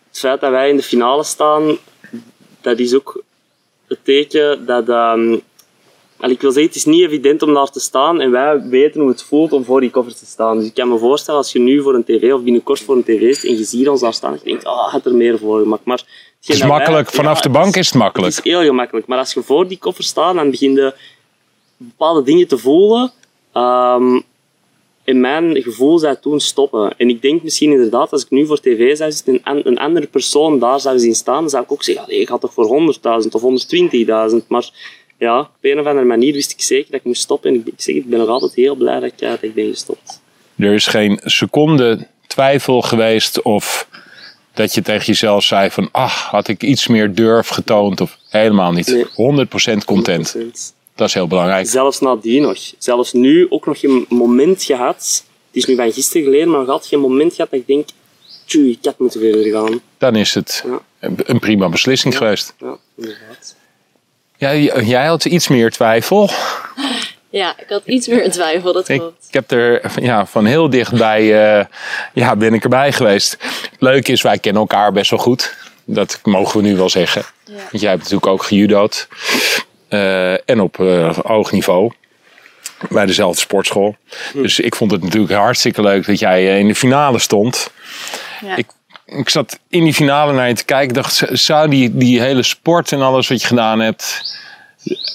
het 0.09 0.19
feit 0.19 0.41
dat 0.41 0.51
wij 0.51 0.69
in 0.69 0.77
de 0.77 0.83
finale 0.83 1.25
staan, 1.25 1.77
dat 2.61 2.79
is 2.79 2.95
ook 2.95 3.23
het 3.89 3.99
teken 4.03 4.67
dat... 4.67 4.89
Al, 4.89 6.31
ik 6.31 6.41
wil 6.41 6.51
zeggen, 6.53 6.67
het 6.73 6.75
is 6.77 6.85
niet 6.85 7.03
evident 7.03 7.43
om 7.43 7.55
daar 7.55 7.71
te 7.71 7.81
staan 7.81 8.21
en 8.21 8.31
wij 8.31 8.63
weten 8.69 9.01
hoe 9.01 9.11
het 9.11 9.23
voelt 9.23 9.53
om 9.53 9.65
voor 9.65 9.81
die 9.81 9.91
koffer 9.91 10.15
te 10.17 10.27
staan. 10.27 10.57
Dus 10.59 10.67
ik 10.67 10.75
kan 10.75 10.89
me 10.89 10.99
voorstellen 10.99 11.41
als 11.41 11.53
je 11.53 11.59
nu 11.59 11.83
voor 11.83 11.95
een 11.95 12.05
tv 12.05 12.33
of 12.33 12.43
binnenkort 12.43 12.81
voor 12.81 12.97
een 12.97 13.03
tv 13.05 13.35
zit 13.35 13.45
en 13.51 13.59
je 13.59 13.65
ziet 13.65 13.89
ons 13.89 14.01
daar 14.01 14.15
staan, 14.15 14.33
en 14.33 14.39
je 14.43 14.49
denkt, 14.49 14.65
ah, 14.65 14.93
had 14.93 15.07
er 15.07 15.15
meer 15.15 15.39
voor 15.39 15.61
gemaakt. 15.61 15.85
Maar 15.85 16.03
Het 16.41 16.57
is 16.57 16.65
makkelijk, 16.65 17.11
vanaf 17.11 17.41
de 17.41 17.49
bank 17.49 17.77
is 17.77 17.85
het 17.85 17.95
Het 17.95 18.03
makkelijk. 18.03 18.33
is 18.37 18.43
heel 18.43 18.63
gemakkelijk. 18.63 19.07
Maar 19.07 19.19
als 19.19 19.33
je 19.35 19.43
voor 19.43 19.69
die 19.69 19.79
koffer 19.79 20.05
staat, 20.05 20.35
dan 20.35 20.51
begin 20.51 20.73
je 20.73 20.95
bepaalde 21.77 22.23
dingen 22.23 22.49
te 22.49 22.59
voelen. 22.59 23.13
Ehm 23.53 24.19
in 25.07 25.21
mijn 25.21 25.63
gevoel 25.63 25.99
zou 25.99 26.17
toen 26.21 26.41
stoppen. 26.41 26.95
En 26.97 27.09
ik 27.09 27.23
denk 27.23 27.43
misschien 27.43 27.71
inderdaad, 27.71 28.13
als 28.13 28.23
ik 28.23 28.31
nu 28.31 28.47
voor 28.47 28.61
tv 28.61 28.97
zou 28.97 29.13
zitten 29.13 29.41
en 29.45 29.67
een, 29.67 29.79
andere 29.79 30.07
persoon 30.07 30.59
daar 30.59 30.81
zou 30.81 30.99
zien 30.99 31.15
staan, 31.15 31.51
zou 31.51 31.65
ik 31.65 31.73
ook 31.73 31.83
zeggen, 31.83 32.21
ik 32.21 32.29
ga 32.29 32.39
toch 32.39 32.53
voor 32.53 32.95
100.000 33.23 33.29
of 33.31 33.43
120.000. 34.41 34.47
Maar 34.49 34.71
ja, 35.19 35.41
op 35.41 35.49
een 35.61 35.81
of 35.81 35.87
andere 35.87 36.07
manier 36.07 36.33
wist 36.33 36.53
ik 36.53 36.61
zeker 36.61 36.91
dat 36.91 37.01
ik 37.01 37.07
moest 37.07 37.23
stoppen. 37.23 37.51
En 37.51 37.63
ik, 37.67 37.73
zeg, 37.77 37.95
ik 37.95 38.09
ben 38.09 38.19
nog 38.19 38.29
altijd 38.29 38.55
heel 38.55 38.75
blij 38.75 39.01
dat 39.01 39.11
ik, 39.11 39.19
dat 39.19 39.43
ik 39.43 39.55
ben 39.55 39.69
gestopt. 39.71 40.21
Er 40.57 40.73
is 40.75 40.87
geen 40.87 41.21
seconde 41.25 42.07
twijfel 42.27 42.83
geweest 42.83 43.43
of 43.43 43.89
dat 44.55 44.75
je 44.75 44.83
tegen 44.83 45.07
jezelf 45.07 45.45
zei 45.45 45.71
van... 45.71 45.89
ach, 45.93 46.31
had 46.31 46.49
ik 46.49 46.63
iets 46.63 46.87
meer 46.87 47.15
durf 47.15 47.49
getoond 47.49 48.01
of 48.01 48.19
helemaal 48.29 48.73
niet. 48.73 48.87
Nee. 49.17 49.47
100% 49.81 49.85
content. 49.85 50.37
100%. 50.39 50.76
Dat 50.97 51.09
is 51.09 51.15
heel 51.15 51.27
belangrijk. 51.27 51.67
Zelfs 51.69 52.01
nadien 52.01 52.43
nog. 52.43 52.59
Zelfs 52.79 53.13
nu 53.13 53.47
ook 53.51 53.67
nog 53.67 53.81
geen 53.81 54.07
moment 54.09 54.63
gehad. 54.63 55.25
Het 55.47 55.57
is 55.57 55.65
nu 55.65 55.75
van 55.77 55.93
gisteren 55.93 56.23
geleden, 56.27 56.49
maar 56.51 56.61
nog 56.61 56.69
altijd 56.69 56.89
geen 56.89 57.01
moment 57.01 57.35
gehad 57.35 57.51
dat 57.51 57.61
ik 57.61 57.67
denk... 57.67 57.89
Tjoe, 58.45 58.71
ik 58.71 58.79
had 58.83 58.99
moeten 58.99 59.21
verder 59.21 59.45
gaan. 59.53 59.81
Dan 59.99 60.17
is 60.17 60.35
het 60.35 60.65
Ja. 60.67 61.11
een 61.17 61.39
prima 61.39 61.69
beslissing 61.69 62.17
geweest. 62.17 62.55
Ja, 62.59 62.77
inderdaad. 62.97 63.57
Ja, 64.37 64.55
j- 64.55 64.81
jij 64.85 65.07
had 65.07 65.25
iets 65.25 65.49
meer 65.49 65.71
twijfel. 65.71 66.31
Ja, 67.31 67.55
ik 67.59 67.69
had 67.69 67.83
iets 67.87 68.07
meer 68.09 68.31
twijfel, 68.31 68.73
dat 68.73 68.89
Ik, 68.89 68.99
klopt. 68.99 69.25
ik 69.29 69.35
heb 69.35 69.51
er 69.51 69.93
ja, 70.03 70.27
van 70.27 70.45
heel 70.45 70.71
dichtbij, 70.71 71.57
eh, 71.59 71.65
ja, 72.15 72.37
ben 72.37 72.55
ik 72.55 72.63
erbij 72.63 72.93
geweest. 72.93 73.37
Leuk 73.79 74.09
is, 74.09 74.23
wij 74.23 74.39
kennen 74.39 74.61
elkaar 74.63 74.93
best 74.93 75.11
wel 75.11 75.19
goed. 75.19 75.57
Dat 75.85 76.21
mogen 76.23 76.61
we 76.61 76.67
nu 76.69 76.77
wel 76.77 76.89
zeggen. 76.89 77.23
Ja. 77.45 77.53
Want 77.55 77.81
jij 77.81 77.91
hebt 77.91 78.03
natuurlijk 78.03 78.27
ook 78.33 78.43
gejudo'd. 78.43 79.09
Eh, 79.97 80.51
en 80.51 80.61
op 80.61 80.81
eh, 80.81 81.19
hoog 81.19 81.53
niveau. 81.53 81.93
Bij 82.89 83.07
dezelfde 83.07 83.41
sportschool. 83.41 83.97
Dus 84.33 84.61
ik 84.61 84.75
vond 84.75 84.91
het 84.91 85.03
natuurlijk 85.03 85.33
hartstikke 85.33 85.83
leuk 85.83 86.07
dat 86.07 86.19
jij 86.19 86.49
eh, 86.49 86.59
in 86.59 86.67
de 86.67 86.75
finale 86.75 87.19
stond. 87.19 87.71
Ja. 88.41 88.57
Ik, 88.57 88.67
ik 89.07 89.29
zat 89.29 89.59
in 89.69 89.85
die 89.85 89.95
finale 89.95 90.33
naar 90.33 90.49
je 90.49 90.55
te 90.55 90.65
kijken. 90.65 90.89
Ik 90.89 90.95
dacht, 90.95 91.23
zou 91.33 91.69
die, 91.69 91.97
die 91.97 92.21
hele 92.21 92.43
sport 92.43 92.93
en 92.93 93.01
alles 93.01 93.29
wat 93.29 93.41
je 93.41 93.47
gedaan 93.47 93.81
hebt... 93.81 94.35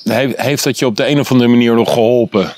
Heeft, 0.03 0.41
heeft 0.41 0.63
dat 0.63 0.79
je 0.79 0.85
op 0.85 0.95
de 0.95 1.07
een 1.07 1.19
of 1.19 1.31
andere 1.31 1.49
manier 1.49 1.73
nog 1.73 1.93
geholpen? 1.93 2.53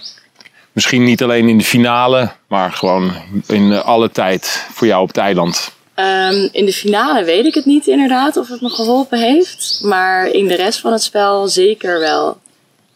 Misschien 0.72 1.03
niet 1.03 1.24
alleen 1.24 1.50
in 1.50 1.58
de 1.58 1.63
finale, 1.63 2.32
maar 2.48 2.72
gewoon 2.72 3.13
in 3.48 3.82
alle 3.82 4.12
tijd 4.12 4.68
voor 4.72 4.88
jou 4.88 5.01
op 5.01 5.08
het 5.08 5.18
eiland. 5.18 5.72
Ehm, 5.95 6.47
in 6.51 6.65
de 6.65 6.73
finale 6.73 7.23
weet 7.23 7.45
ik 7.45 7.53
het 7.53 7.65
niet 7.65 7.88
inderdaad 7.88 8.38
of 8.38 8.47
het 8.47 8.62
me 8.62 8.69
geholpen 8.69 9.19
heeft. 9.19 9.79
Maar 9.83 10.27
in 10.27 10.47
de 10.47 10.55
rest 10.55 10.79
van 10.79 10.91
het 10.91 11.03
spel 11.03 11.47
zeker 11.47 12.00
wel. 12.00 12.38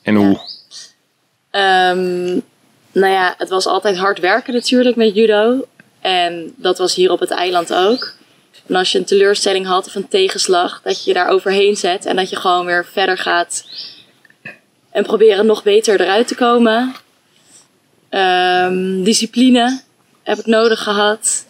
En 0.02 0.16
hoe? 0.16 0.40
Ehm, 1.52 2.40
nou 2.92 3.14
ja, 3.14 3.36
het 3.38 3.50
was 3.50 3.66
altijd 3.66 3.98
hard 3.98 4.20
werken 4.20 4.54
natuurlijk 4.54 4.96
met 4.96 5.16
judo. 5.16 5.66
En 6.02 6.54
dat 6.56 6.78
was 6.78 6.96
hier 6.96 7.12
op 7.12 7.20
het 7.20 7.32
eiland 7.32 7.74
ook. 7.74 8.14
En 8.68 8.76
als 8.76 8.92
je 8.92 8.98
een 8.98 9.06
teleurstelling 9.06 9.66
had 9.66 9.88
of 9.88 9.96
een 9.96 10.08
tegenslag, 10.08 10.82
dat 10.84 11.04
je 11.04 11.10
je 11.10 11.14
daar 11.14 11.30
overheen 11.30 11.76
zet 11.76 12.06
en 12.06 12.16
dat 12.16 12.30
je 12.30 12.36
gewoon 12.36 12.66
weer 12.66 12.86
verder 12.86 13.18
gaat 13.18 13.64
en 14.92 15.04
proberen 15.04 15.46
nog 15.46 15.64
beter 15.64 16.02
eruit 16.02 16.28
te 16.28 16.36
komen. 16.36 16.96
Ehm, 18.10 19.04
discipline 19.04 19.82
heb 20.24 20.38
ik 20.38 20.46
nodig 20.46 20.84
gehad. 20.84 21.47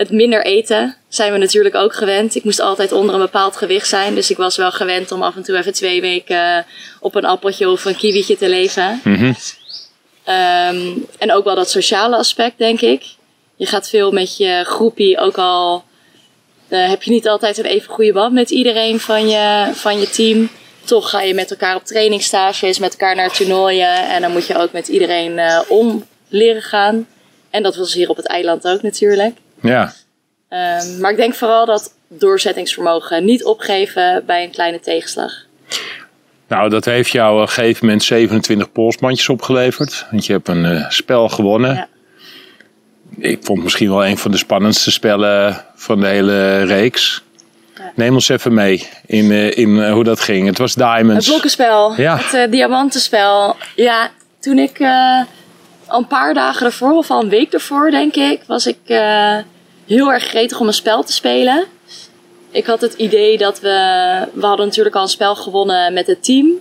Het 0.00 0.10
minder 0.10 0.44
eten 0.44 0.96
zijn 1.08 1.32
we 1.32 1.38
natuurlijk 1.38 1.74
ook 1.74 1.94
gewend. 1.94 2.34
Ik 2.34 2.44
moest 2.44 2.60
altijd 2.60 2.92
onder 2.92 3.14
een 3.14 3.20
bepaald 3.20 3.56
gewicht 3.56 3.88
zijn. 3.88 4.14
Dus 4.14 4.30
ik 4.30 4.36
was 4.36 4.56
wel 4.56 4.72
gewend 4.72 5.12
om 5.12 5.22
af 5.22 5.36
en 5.36 5.42
toe 5.42 5.56
even 5.56 5.72
twee 5.72 6.00
weken 6.00 6.66
op 7.00 7.14
een 7.14 7.24
appeltje 7.24 7.70
of 7.70 7.84
een 7.84 7.96
kiwietje 7.96 8.36
te 8.36 8.48
leven. 8.48 9.00
Mhm. 9.04 9.32
Ehm, 10.24 10.88
en 11.18 11.32
ook 11.32 11.44
wel 11.44 11.54
dat 11.54 11.70
sociale 11.70 12.16
aspect, 12.16 12.58
denk 12.58 12.80
ik. 12.80 13.02
Je 13.56 13.66
gaat 13.66 13.88
veel 13.88 14.12
met 14.12 14.36
je 14.36 14.64
groepie, 14.64 15.18
ook 15.18 15.38
al 15.38 15.84
eh, 16.68 16.88
heb 16.88 17.02
je 17.02 17.10
niet 17.10 17.28
altijd 17.28 17.58
een 17.58 17.64
even 17.64 17.92
goede 17.92 18.12
band 18.12 18.32
met 18.32 18.50
iedereen 18.50 19.00
van 19.00 19.28
je, 19.28 19.70
van 19.74 20.00
je 20.00 20.10
team. 20.10 20.48
Toch 20.84 21.10
ga 21.10 21.22
je 21.22 21.34
met 21.34 21.50
elkaar 21.50 21.76
op 21.76 21.84
trainingsstages, 21.84 22.78
met 22.78 22.90
elkaar 22.90 23.16
naar 23.16 23.32
toernooien. 23.32 24.08
En 24.08 24.22
dan 24.22 24.32
moet 24.32 24.46
je 24.46 24.58
ook 24.58 24.72
met 24.72 24.88
iedereen 24.88 25.38
eh, 25.38 25.60
om 25.68 26.06
leren 26.28 26.62
gaan. 26.62 27.06
En 27.50 27.62
dat 27.62 27.76
was 27.76 27.94
hier 27.94 28.08
op 28.08 28.16
het 28.16 28.26
eiland 28.26 28.68
ook 28.68 28.82
natuurlijk. 28.82 29.36
Ja. 29.62 29.92
Ehm, 30.48 31.00
maar 31.00 31.10
ik 31.10 31.16
denk 31.16 31.34
vooral 31.34 31.66
dat 31.66 31.94
doorzettingsvermogen 32.08 33.24
niet 33.24 33.44
opgeven 33.44 34.22
bij 34.26 34.44
een 34.44 34.50
kleine 34.50 34.80
tegenslag. 34.80 35.32
Nou, 36.48 36.68
dat 36.68 36.84
heeft 36.84 37.10
jou 37.10 37.34
op 37.34 37.40
een 37.40 37.48
gegeven 37.48 37.84
moment 37.86 38.04
27 38.04 38.72
polsbandjes 38.72 39.28
opgeleverd. 39.28 40.06
Want 40.10 40.26
je 40.26 40.32
hebt 40.32 40.48
een 40.48 40.64
eh, 40.64 40.90
spel 40.90 41.28
gewonnen. 41.28 41.74
Ja. 41.74 41.88
Ik 43.18 43.38
vond 43.42 43.48
het 43.58 43.62
misschien 43.62 43.88
wel 43.90 44.06
een 44.06 44.18
van 44.18 44.30
de 44.30 44.36
spannendste 44.36 44.90
spellen 44.90 45.64
van 45.74 46.00
de 46.00 46.06
hele 46.06 46.62
reeks. 46.64 47.22
Ja. 47.76 47.92
Neem 47.94 48.14
ons 48.14 48.28
even 48.28 48.54
mee 48.54 48.88
in, 49.06 49.30
eh, 49.30 49.56
in 49.58 49.82
eh, 49.82 49.92
hoe 49.92 50.04
dat 50.04 50.20
ging. 50.20 50.46
Het 50.46 50.58
was 50.58 50.74
Het 50.74 50.78
Diamonds. 50.84 51.26
blokkenspel, 51.28 51.94
Ja. 51.96 52.18
het 52.20 52.50
diamantenspel. 52.52 53.56
Ja, 53.76 54.10
toen 54.40 54.58
ik 54.58 54.78
een 55.98 56.06
paar 56.06 56.34
dagen 56.34 56.66
ervoor, 56.66 56.92
of 56.92 57.10
al 57.10 57.22
een 57.22 57.28
week 57.28 57.52
ervoor 57.52 57.90
denk 57.90 58.14
ik, 58.14 58.42
was 58.46 58.66
ik 58.66 58.78
eh, 58.84 59.38
heel 59.86 60.12
erg 60.12 60.24
gretig 60.24 60.60
om 60.60 60.66
een 60.66 60.72
spel 60.72 61.02
te 61.02 61.12
spelen. 61.12 61.64
Ik 62.50 62.66
had 62.66 62.80
het 62.80 62.94
idee 62.94 63.38
dat 63.38 63.60
we, 63.60 63.68
we 64.32 64.46
hadden 64.46 64.66
natuurlijk 64.66 64.96
al 64.96 65.02
een 65.02 65.08
spel 65.08 65.36
gewonnen 65.36 65.92
met 65.92 66.06
het 66.06 66.24
team. 66.24 66.58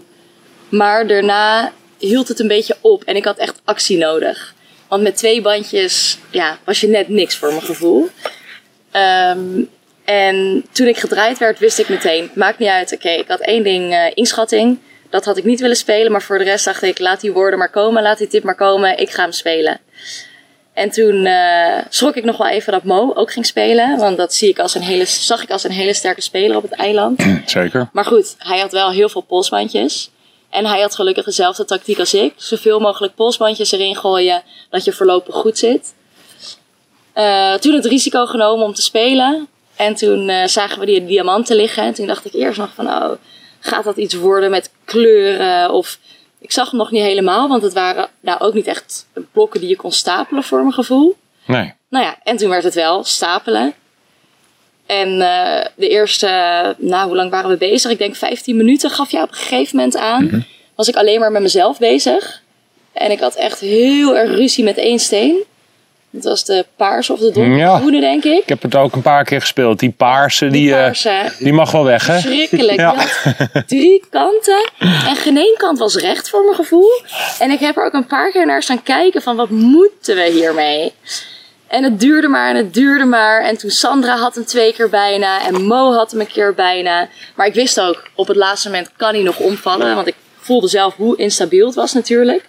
Maar 0.69 1.07
daarna 1.07 1.71
hield 1.97 2.27
het 2.27 2.39
een 2.39 2.47
beetje 2.47 2.77
op 2.81 3.03
en 3.03 3.15
ik 3.15 3.25
had 3.25 3.37
echt 3.37 3.61
actie 3.63 3.97
nodig. 3.97 4.53
Want 4.87 5.03
met 5.03 5.17
twee 5.17 5.41
bandjes 5.41 6.17
ja, 6.31 6.57
was 6.63 6.79
je 6.79 6.87
net 6.87 7.07
niks 7.07 7.35
voor 7.35 7.49
mijn 7.49 7.61
gevoel. 7.61 8.09
Ehm, 8.91 9.61
en 10.03 10.65
toen 10.71 10.87
ik 10.87 10.97
gedraaid 10.97 11.37
werd, 11.37 11.59
wist 11.59 11.79
ik 11.79 11.89
meteen, 11.89 12.31
maakt 12.33 12.59
niet 12.59 12.69
uit. 12.69 12.93
Oké, 12.93 13.09
ik 13.09 13.27
had 13.27 13.39
één 13.39 13.63
ding, 13.63 13.93
eh, 13.93 14.11
inschatting. 14.13 14.79
Dat 15.09 15.25
had 15.25 15.37
ik 15.37 15.43
niet 15.43 15.59
willen 15.59 15.75
spelen, 15.75 16.11
maar 16.11 16.21
voor 16.21 16.37
de 16.37 16.43
rest 16.43 16.65
dacht 16.65 16.81
ik, 16.81 16.99
laat 16.99 17.21
die 17.21 17.31
woorden 17.31 17.59
maar 17.59 17.69
komen, 17.69 18.03
laat 18.03 18.17
die 18.17 18.27
tip 18.27 18.43
maar 18.43 18.55
komen, 18.55 18.97
ik 18.97 19.09
ga 19.09 19.21
hem 19.21 19.31
spelen. 19.31 19.79
En 20.73 20.89
toen 20.89 21.25
eh, 21.25 21.77
schrok 21.89 22.15
ik 22.15 22.23
nog 22.23 22.37
wel 22.37 22.47
even 22.47 22.71
dat 22.71 22.83
Mo 22.83 23.13
ook 23.13 23.31
ging 23.31 23.45
spelen, 23.45 23.97
want 23.97 24.17
dat 24.17 24.33
zie 24.33 24.49
ik 24.49 24.59
als 24.59 24.75
een 24.75 24.81
hele, 24.81 25.05
zag 25.05 25.43
ik 25.43 25.51
als 25.51 25.63
een 25.63 25.71
hele 25.71 25.93
sterke 25.93 26.21
speler 26.21 26.57
op 26.57 26.63
het 26.63 26.71
eiland. 26.71 27.23
Zeker. 27.45 27.89
Maar 27.91 28.05
goed, 28.05 28.35
hij 28.37 28.59
had 28.59 28.71
wel 28.71 28.91
heel 28.91 29.09
veel 29.09 29.21
polsbandjes. 29.21 30.09
En 30.49 30.65
hij 30.65 30.81
had 30.81 30.95
gelukkig 30.95 31.25
dezelfde 31.25 31.65
tactiek 31.65 31.99
als 31.99 32.13
ik. 32.13 32.33
Zoveel 32.35 32.79
mogelijk 32.79 33.15
polsbandjes 33.15 33.71
erin 33.71 33.95
gooien, 33.95 34.43
dat 34.69 34.83
je 34.83 34.91
voorlopig 34.91 35.35
goed 35.35 35.57
zit. 35.57 35.93
Eh, 37.13 37.53
toen 37.53 37.73
het 37.73 37.85
risico 37.85 38.25
genomen 38.25 38.65
om 38.65 38.73
te 38.73 38.81
spelen. 38.81 39.47
En 39.75 39.95
toen 39.95 40.29
eh, 40.29 40.47
zagen 40.47 40.79
we 40.79 40.85
die 40.85 41.05
diamanten 41.05 41.55
liggen. 41.55 41.83
En 41.83 41.93
toen 41.93 42.07
dacht 42.07 42.25
ik 42.25 42.33
eerst 42.33 42.57
nog 42.57 42.69
van, 42.75 42.87
oh, 42.87 43.11
gaat 43.59 43.83
dat 43.83 43.97
iets 43.97 44.13
worden 44.13 44.49
met 44.49 44.71
kleuren? 44.85 45.71
Of 45.71 45.97
ik 46.39 46.51
zag 46.51 46.69
hem 46.69 46.79
nog 46.79 46.91
niet 46.91 47.01
helemaal, 47.01 47.47
want 47.47 47.61
het 47.61 47.73
waren 47.73 48.09
nou 48.19 48.39
ook 48.39 48.53
niet 48.53 48.67
echt 48.67 49.07
blokken 49.31 49.59
die 49.59 49.69
je 49.69 49.75
kon 49.75 49.91
stapelen 49.91 50.43
voor 50.43 50.59
mijn 50.59 50.73
gevoel. 50.73 51.17
Nee. 51.45 51.73
Nou 51.89 52.05
ja, 52.05 52.17
en 52.23 52.37
toen 52.37 52.49
werd 52.49 52.63
het 52.63 52.73
wel 52.73 53.03
stapelen. 53.03 53.73
En 54.85 55.21
eh, 55.21 55.65
de 55.75 55.87
eerste, 55.87 56.27
nou, 56.77 57.07
hoe 57.07 57.15
lang 57.15 57.31
waren 57.31 57.49
we 57.49 57.57
bezig? 57.57 57.91
Ik 57.91 57.97
denk 57.97 58.15
15 58.15 58.57
minuten 58.57 58.89
gaf 58.89 59.11
je 59.11 59.21
op 59.21 59.29
een 59.29 59.35
gegeven 59.35 59.75
moment 59.75 59.97
aan. 59.97 60.45
Was 60.75 60.87
ik 60.87 60.95
alleen 60.95 61.19
maar 61.19 61.31
met 61.31 61.41
mezelf 61.41 61.77
bezig. 61.77 62.41
En 62.93 63.11
ik 63.11 63.19
had 63.19 63.35
echt 63.35 63.59
heel 63.59 64.17
erg 64.17 64.31
ruzie 64.31 64.63
met 64.63 64.77
één 64.77 64.99
steen. 64.99 65.43
Dat 66.11 66.23
was 66.23 66.45
de 66.45 66.65
paarse 66.75 67.13
of 67.13 67.19
de 67.19 67.31
donkergroene, 67.31 67.95
Ja. 67.95 68.01
denk 68.01 68.23
ik. 68.23 68.41
Ik 68.41 68.49
heb 68.49 68.61
het 68.61 68.75
ook 68.75 68.95
een 68.95 69.01
paar 69.01 69.23
keer 69.23 69.39
gespeeld. 69.41 69.79
Die 69.79 69.93
paarse, 69.97 70.47
die, 70.47 70.51
Die 70.51 70.75
eh, 70.75 71.29
die 71.39 71.53
mag 71.53 71.71
wel 71.71 71.83
weg, 71.83 72.07
hè? 72.07 72.17
Ja. 72.75 72.95
Had 72.95 73.67
drie 73.67 74.03
kanten. 74.09 74.69
En 74.79 75.15
geen 75.15 75.37
één 75.37 75.55
kant 75.57 75.79
was 75.79 75.95
recht 75.95 76.29
voor 76.29 76.43
mijn 76.43 76.55
gevoel. 76.55 76.89
En 77.39 77.51
ik 77.51 77.59
heb 77.59 77.77
er 77.77 77.85
ook 77.85 77.93
een 77.93 78.05
paar 78.07 78.31
keer 78.31 78.45
naar 78.45 78.63
staan 78.63 78.83
kijken 78.83 79.21
van 79.21 79.35
wat 79.35 79.49
moeten 79.49 80.15
we 80.15 80.29
hiermee? 80.31 80.93
En 81.67 81.83
het 81.83 81.99
duurde 81.99 82.27
maar 82.27 82.49
en 82.49 82.55
het 82.55 82.73
duurde 82.73 83.05
maar. 83.05 83.43
En 83.43 83.57
toen 83.57 83.69
Sandra 83.69 84.17
had 84.17 84.35
hem 84.35 84.45
twee 84.45 84.73
keer 84.73 84.89
bijna. 84.89 85.45
En 85.45 85.61
Mo 85.65 85.93
had 85.93 86.11
hem 86.11 86.19
een 86.19 86.27
keer 86.27 86.53
bijna. 86.53 87.07
Maar 87.35 87.47
ik 87.47 87.53
wist 87.53 87.79
ook, 87.81 88.03
op 88.15 88.27
het 88.27 88.37
laatste 88.37 88.67
moment 88.69 88.89
kan 88.97 89.13
hij 89.13 89.23
nog 89.23 89.39
omvallen. 89.39 89.95
Want 89.95 90.07
ik 90.07 90.15
voelde 90.39 90.67
zelf 90.67 90.95
hoe 90.95 91.17
instabiel 91.17 91.65
het 91.65 91.75
was 91.75 91.93
natuurlijk. 91.93 92.45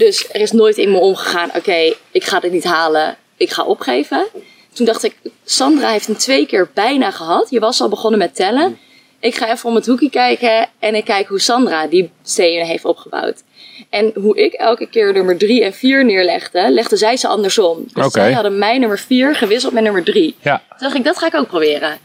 Dus 0.00 0.28
er 0.32 0.40
is 0.40 0.52
nooit 0.52 0.76
in 0.76 0.90
me 0.90 0.98
omgegaan, 0.98 1.50
oké, 1.56 1.94
ik 2.10 2.24
ga 2.24 2.40
dit 2.40 2.52
niet 2.52 2.64
halen. 2.64 3.16
Ik 3.36 3.50
ga 3.50 3.64
opgeven. 3.64 4.26
Toen 4.72 4.86
dacht 4.86 5.04
ik, 5.04 5.16
Sandra 5.44 5.90
heeft 5.90 6.06
hem 6.06 6.16
twee 6.16 6.46
keer 6.46 6.70
bijna 6.74 7.10
gehad. 7.10 7.50
Je 7.50 7.60
was 7.60 7.80
al 7.80 7.88
begonnen 7.88 8.18
met 8.18 8.34
tellen. 8.34 8.78
Ik 9.18 9.34
ga 9.34 9.50
even 9.52 9.68
om 9.68 9.74
het 9.74 9.86
hoekje 9.86 10.10
kijken 10.10 10.68
en 10.78 10.94
ik 10.94 11.04
kijk 11.04 11.28
hoe 11.28 11.40
Sandra 11.40 11.86
die 11.86 12.10
stenen 12.22 12.66
heeft 12.66 12.84
opgebouwd. 12.84 13.42
En 13.90 14.12
hoe 14.14 14.36
ik 14.36 14.52
elke 14.52 14.86
keer 14.86 15.12
nummer 15.12 15.38
3 15.38 15.64
en 15.64 15.72
4 15.72 16.04
neerlegde, 16.04 16.70
legde 16.70 16.96
zij 16.96 17.16
ze 17.16 17.28
andersom. 17.28 17.84
Dus 17.94 18.12
zij 18.12 18.32
hadden 18.32 18.58
mijn 18.58 18.80
nummer 18.80 18.98
4 18.98 19.34
gewisseld 19.34 19.72
met 19.72 19.82
nummer 19.82 20.04
3. 20.04 20.36
Ja. 20.42 20.62
Toen 20.68 20.78
dacht 20.78 20.94
ik, 20.94 21.04
dat 21.04 21.18
ga 21.18 21.26
ik 21.26 21.34
ook 21.34 21.48
proberen. 21.48 21.98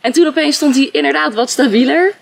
En 0.00 0.12
toen 0.12 0.26
opeens 0.26 0.56
stond 0.56 0.74
hij 0.74 0.88
inderdaad 0.92 1.34
wat 1.34 1.50
stabieler. 1.50 2.14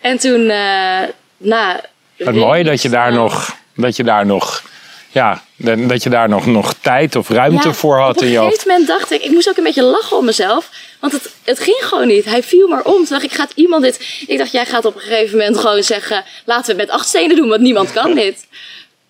En 0.00 0.18
toen, 0.18 0.50
eh 0.50 1.02
na... 1.36 1.80
Het 2.16 2.34
mooie 2.34 2.64
dat 2.64 2.82
je 2.82 2.88
daar 2.88 3.12
nog, 3.12 3.62
dat 3.74 3.96
je 3.96 4.04
daar 4.04 4.26
nog, 4.26 4.62
ja, 5.10 5.42
dat 5.56 6.02
je 6.02 6.10
daar 6.10 6.28
nog, 6.28 6.46
nog 6.46 6.74
tijd 6.80 7.16
of 7.16 7.28
ruimte 7.28 7.72
voor 7.72 7.98
had 7.98 8.16
op 8.16 8.22
in 8.22 8.26
een 8.26 8.32
je 8.32 8.38
hoofd. 8.38 8.50
gegeven 8.50 8.70
moment 8.72 8.88
dacht 8.88 9.10
ik, 9.10 9.22
ik 9.22 9.30
moest 9.30 9.48
ook 9.48 9.56
een 9.56 9.64
beetje 9.64 9.82
lachen 9.82 10.16
om 10.16 10.24
mezelf. 10.24 10.70
Want 11.00 11.12
het, 11.12 11.30
het 11.44 11.58
ging 11.58 11.78
gewoon 11.80 12.06
niet. 12.06 12.24
Hij 12.24 12.42
viel 12.42 12.68
maar 12.68 12.82
om. 12.82 12.94
Toen 12.94 13.06
dacht 13.08 13.22
ik, 13.22 13.32
gaat 13.32 13.52
iemand 13.54 13.82
dit... 13.82 14.24
Ik 14.26 14.38
dacht, 14.38 14.52
jij 14.52 14.66
gaat 14.66 14.84
op 14.84 14.94
een 14.94 15.00
gegeven 15.00 15.38
moment 15.38 15.58
gewoon 15.58 15.82
zeggen... 15.82 16.24
Laten 16.44 16.64
we 16.64 16.80
het 16.80 16.90
met 16.90 16.98
acht 16.98 17.08
stenen 17.08 17.36
doen, 17.36 17.48
want 17.48 17.60
niemand 17.60 17.92
kan 17.92 18.14
dit. 18.14 18.46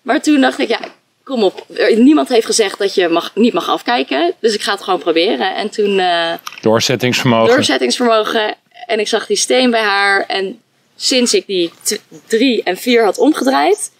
Maar 0.01 0.21
toen 0.21 0.41
dacht 0.41 0.59
ik, 0.59 0.67
ja, 0.67 0.79
kom 1.23 1.43
op. 1.43 1.65
Niemand 1.95 2.29
heeft 2.29 2.45
gezegd 2.45 2.77
dat 2.79 2.95
je 2.95 3.07
mag, 3.07 3.31
niet 3.35 3.53
mag 3.53 3.69
afkijken. 3.69 4.33
Dus 4.39 4.53
ik 4.53 4.61
ga 4.61 4.71
het 4.71 4.83
gewoon 4.83 4.99
proberen. 4.99 5.55
En 5.55 5.69
toen 5.69 5.99
eh, 5.99 6.33
Doorzettingsvermogen. 6.61 7.53
doorzettingsvermogen. 7.55 8.55
En 8.85 8.99
ik 8.99 9.07
zag 9.07 9.25
die 9.25 9.37
steen 9.37 9.71
bij 9.71 9.83
haar. 9.83 10.25
En 10.27 10.59
sinds 10.95 11.33
ik 11.33 11.47
die 11.47 11.71
drie 12.27 12.63
en 12.63 12.77
vier 12.77 13.03
had 13.03 13.17
omgedraaid... 13.17 13.91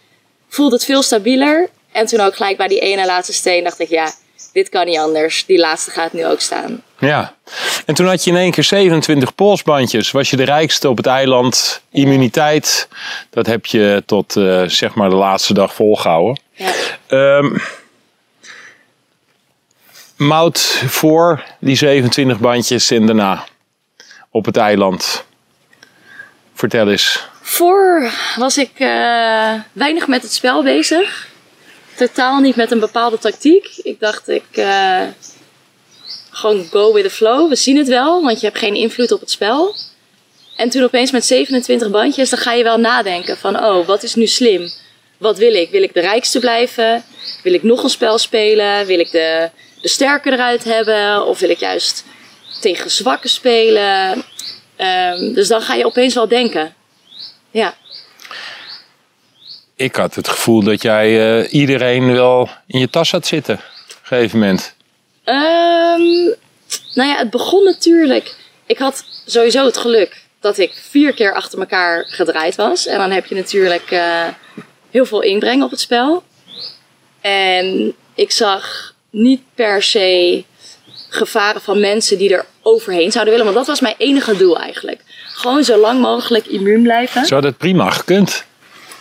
voelde 0.50 0.76
het 0.76 0.86
veel 0.86 1.02
stabieler. 1.02 1.70
En 1.92 2.06
toen 2.06 2.20
ook 2.20 2.36
gelijk 2.36 2.58
bij 2.58 2.68
die 2.68 2.80
ene 2.80 3.06
laatste 3.06 3.34
steen 3.34 3.64
dacht 3.64 3.80
ik, 3.80 3.90
ja, 3.90 4.12
dit 4.54 4.70
kan 4.70 4.86
niet 4.86 4.98
anders. 4.98 5.46
Die 5.46 5.60
laatste 5.60 5.92
gaat 5.92 6.14
nu 6.14 6.26
ook 6.26 6.40
staan. 6.40 6.84
Ja. 7.00 7.36
En 7.86 7.96
toen 7.96 8.08
had 8.08 8.24
je 8.24 8.32
in 8.32 8.38
één 8.38 8.52
keer 8.52 8.64
27 8.64 9.36
polsbandjes. 9.36 10.12
Was 10.12 10.30
je 10.30 10.38
de 10.38 10.44
rijkste 10.44 10.90
op 10.90 10.98
het 10.98 11.06
eiland. 11.06 11.82
Immuniteit. 11.92 12.88
Dat 13.30 13.46
heb 13.46 13.66
je 13.66 14.04
tot 14.06 14.36
eh, 14.36 14.64
zeg 14.64 14.94
maar 14.94 15.10
de 15.10 15.16
laatste 15.16 15.54
dag 15.54 15.74
volgehouden. 15.74 16.40
Ja. 16.52 16.72
Ehm 17.08 17.58
Mout 20.16 20.84
voor 20.88 21.44
die 21.60 21.76
27 21.76 22.40
bandjes 22.40 22.92
en 22.92 23.06
daarna 23.06 23.46
op 24.30 24.46
het 24.46 24.58
eiland. 24.58 25.26
Vertel 26.54 26.90
eens. 26.90 27.28
Voor 27.48 28.12
was 28.38 28.58
ik 28.58 28.72
eh, 28.78 29.54
weinig 29.74 30.08
met 30.08 30.22
het 30.22 30.34
spel 30.34 30.64
bezig. 30.64 31.28
Totaal 31.96 32.40
niet 32.40 32.56
met 32.56 32.72
een 32.72 32.80
bepaalde 32.80 33.18
tactiek. 33.18 33.70
Ik 33.84 34.00
dacht, 34.00 34.30
ik 34.30 34.46
eh, 34.52 35.02
gewoon 36.30 36.68
go 36.72 36.94
with 36.94 37.04
the 37.04 37.10
flow. 37.10 37.50
We 37.50 37.56
zien 37.56 37.78
het 37.78 37.88
wel, 37.88 38.24
want 38.24 38.40
je 38.40 38.46
hebt 38.46 38.58
geen 38.58 38.76
invloed 38.76 39.12
op 39.12 39.20
het 39.20 39.32
spel. 39.32 39.76
En 40.56 40.70
toen 40.70 40.84
opeens 40.84 41.12
met 41.12 41.26
27 41.26 41.90
bandjes, 41.90 42.30
dan 42.30 42.40
ga 42.40 42.54
je 42.54 42.64
wel 42.64 42.78
nadenken 42.78 43.38
van, 43.38 43.64
oh, 43.64 43.88
wat 43.88 44.04
is 44.04 44.16
nu 44.16 44.28
slim? 44.28 44.72
Wat 45.18 45.38
wil 45.38 45.54
ik? 45.54 45.70
Wil 45.70 45.84
ik 45.84 45.94
de 45.94 46.02
rijkste 46.02 46.40
blijven? 46.40 47.04
Wil 47.44 47.54
ik 47.54 47.64
nog 47.64 47.84
een 47.84 47.90
spel 47.90 48.18
spelen? 48.18 48.86
Wil 48.86 49.00
ik 49.00 49.12
de, 49.12 49.50
de 49.82 49.88
sterke 49.88 50.32
eruit 50.32 50.64
hebben? 50.64 51.26
Of 51.26 51.40
wil 51.40 51.50
ik 51.50 51.60
juist 51.60 52.06
tegen 52.62 52.92
zwakke 52.92 53.28
spelen? 53.28 54.24
Ehm, 54.76 55.34
dus 55.34 55.48
dan 55.48 55.62
ga 55.62 55.74
je 55.76 55.86
opeens 55.86 56.14
wel 56.14 56.28
denken. 56.28 56.76
Ja, 57.56 57.74
Ik 59.76 59.96
had 59.96 60.16
het 60.16 60.28
gevoel 60.28 60.64
dat 60.64 60.82
jij 60.82 61.40
eh, 61.40 61.54
iedereen 61.54 62.14
wel 62.14 62.50
in 62.68 62.80
je 62.80 62.90
tas 62.90 63.12
had 63.12 63.28
zitten. 63.28 63.56
Op 63.56 63.62
een 63.62 63.96
gegeven 64.04 64.40
moment. 64.40 64.76
Ehm, 65.24 66.34
Nou 66.94 67.10
ja, 67.10 67.18
het 67.18 67.30
begon 67.30 67.64
natuurlijk. 67.64 68.36
Ik 68.66 68.78
had 68.78 69.06
sowieso 69.26 69.66
het 69.66 69.78
geluk 69.78 70.22
dat 70.40 70.58
ik 70.58 70.74
vier 70.74 71.14
keer 71.14 71.34
achter 71.34 71.60
elkaar 71.60 72.06
gedraaid 72.10 72.56
was. 72.56 72.88
En 72.88 72.98
dan 72.98 73.12
heb 73.12 73.26
je 73.26 73.36
natuurlijk 73.36 73.92
eh, 73.92 74.28
heel 74.92 75.06
veel 75.06 75.22
inbreng 75.22 75.64
op 75.64 75.72
het 75.72 75.80
spel. 75.80 76.24
En 77.22 77.96
ik 78.16 78.32
zag 78.32 78.94
niet 79.10 79.42
per 79.54 79.84
se 79.84 80.44
gevaren 81.10 81.62
van 81.62 81.80
mensen 81.80 82.18
die 82.18 82.34
er 82.34 82.46
overheen 82.62 83.12
zouden 83.12 83.34
willen. 83.34 83.54
Want 83.54 83.58
dat 83.58 83.68
was 83.68 83.82
mijn 83.82 83.96
enige 83.98 84.38
doel 84.38 84.60
eigenlijk. 84.60 85.02
Gewoon 85.36 85.64
zo 85.64 85.78
lang 85.78 86.02
mogelijk 86.02 86.46
immuun 86.48 86.82
blijven. 86.82 87.26
Zo 87.26 87.36
had 87.36 87.44
het 87.44 87.58
prima 87.58 87.90
gekund. 87.90 88.44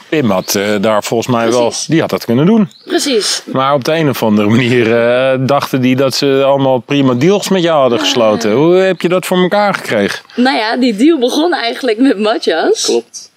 Pim 0.09 0.31
had 0.31 0.55
eh, 0.55 0.65
daar 0.81 1.05
volgens 1.05 1.29
mij 1.37 1.51
wel, 1.51 1.73
die 1.87 2.01
had 2.01 2.11
dat 2.11 2.25
kunnen 2.25 2.47
doen. 2.47 2.71
Precies. 2.85 3.43
Maar 3.45 3.75
op 3.75 3.85
de 3.85 3.93
een 3.93 4.09
of 4.09 4.23
andere 4.23 4.49
manier 4.49 4.97
eh, 5.07 5.39
dachten 5.41 5.81
die 5.81 5.97
dat 5.97 6.15
ze 6.15 6.43
allemaal 6.47 6.79
prima 6.79 7.15
deals 7.15 7.49
met 7.49 7.63
jou 7.63 7.81
hadden 7.81 7.99
gesloten. 7.99 8.53
Hoe 8.53 8.75
heb 8.75 9.01
je 9.01 9.09
dat 9.09 9.27
voor 9.27 9.39
elkaar 9.39 9.75
gekregen? 9.75 10.25
Nou 10.37 10.57
ja, 10.57 10.77
die 10.77 10.97
deal 10.97 11.19
begon 11.19 11.53
eigenlijk 11.55 11.99
met 11.99 12.19
Matjas. 12.19 12.85
Klopt. 12.85 13.31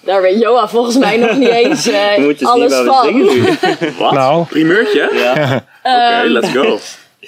Daar 0.00 0.22
weet 0.22 0.40
Joa 0.40 0.68
volgens 0.68 0.96
mij 0.96 1.16
nog 1.16 1.36
niet 1.36 1.48
eens 1.48 1.86
eh, 1.88 2.16
Je 2.16 2.22
moet 2.22 2.38
je 2.38 2.46
zien 2.46 2.48
alles 2.48 2.84
wat 2.84 3.04
we 3.04 3.56
van. 3.60 3.88
Wat? 3.98 4.12
Nou. 4.12 4.44
Primeurtje? 4.44 5.10
Ja. 5.24 5.64
Oké, 5.82 6.28
let's 6.30 6.48
go. 6.52 6.78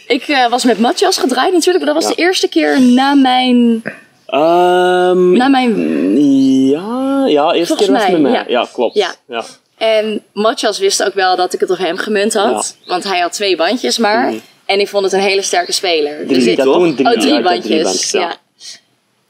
Ik 0.07 0.23
eh, 0.29 0.49
was 0.49 0.65
met 0.65 0.79
Matjas 0.79 1.19
gedraaid 1.19 1.53
natuurlijk. 1.53 1.85
maar 1.85 1.95
Dat 1.95 2.03
was 2.03 2.11
Ja. 2.13 2.17
de 2.17 2.23
eerste 2.29 2.49
keer 2.49 2.81
na 2.81 3.15
mijn... 3.15 3.83
Na 4.27 5.49
mijn 5.49 6.21
ja, 6.69 7.25
ja, 7.27 7.53
eerste 7.53 7.77
Volgens 7.77 7.89
keer 7.89 7.93
was 7.93 8.03
het 8.03 8.13
met 8.13 8.21
mij, 8.21 8.33
ja. 8.33 8.45
Ja, 8.49 8.69
klopt. 8.73 8.95
Ja. 8.95 9.15
Ja. 9.29 9.45
En 9.77 10.23
Matjas 10.33 10.79
wist 10.79 11.03
ook 11.03 11.15
wel 11.15 11.37
dat 11.37 11.53
ik 11.53 11.61
het 11.61 11.71
op 11.71 11.79
hem 11.79 11.97
gemunt 11.97 12.35
had. 12.35 12.77
Want 12.87 13.05
hij 13.05 13.19
had 13.19 13.33
twee 13.33 13.57
bandjes 13.57 13.99
maar. 13.99 14.35
En 14.65 14.81
ik 14.81 14.89
vond 14.89 15.05
het 15.05 15.13
een 15.13 15.21
hele 15.21 15.43
sterke 15.43 15.73
speler. 15.73 16.17
Drie, 16.17 16.39
dus 16.39 16.47
ik, 16.47 16.57
dat 16.57 16.67
doen 16.67 16.95
drie, 16.95 17.07
oh, 17.07 17.21
drie 17.21 17.41
bandjes, 17.41 18.11
ja. 18.11 18.37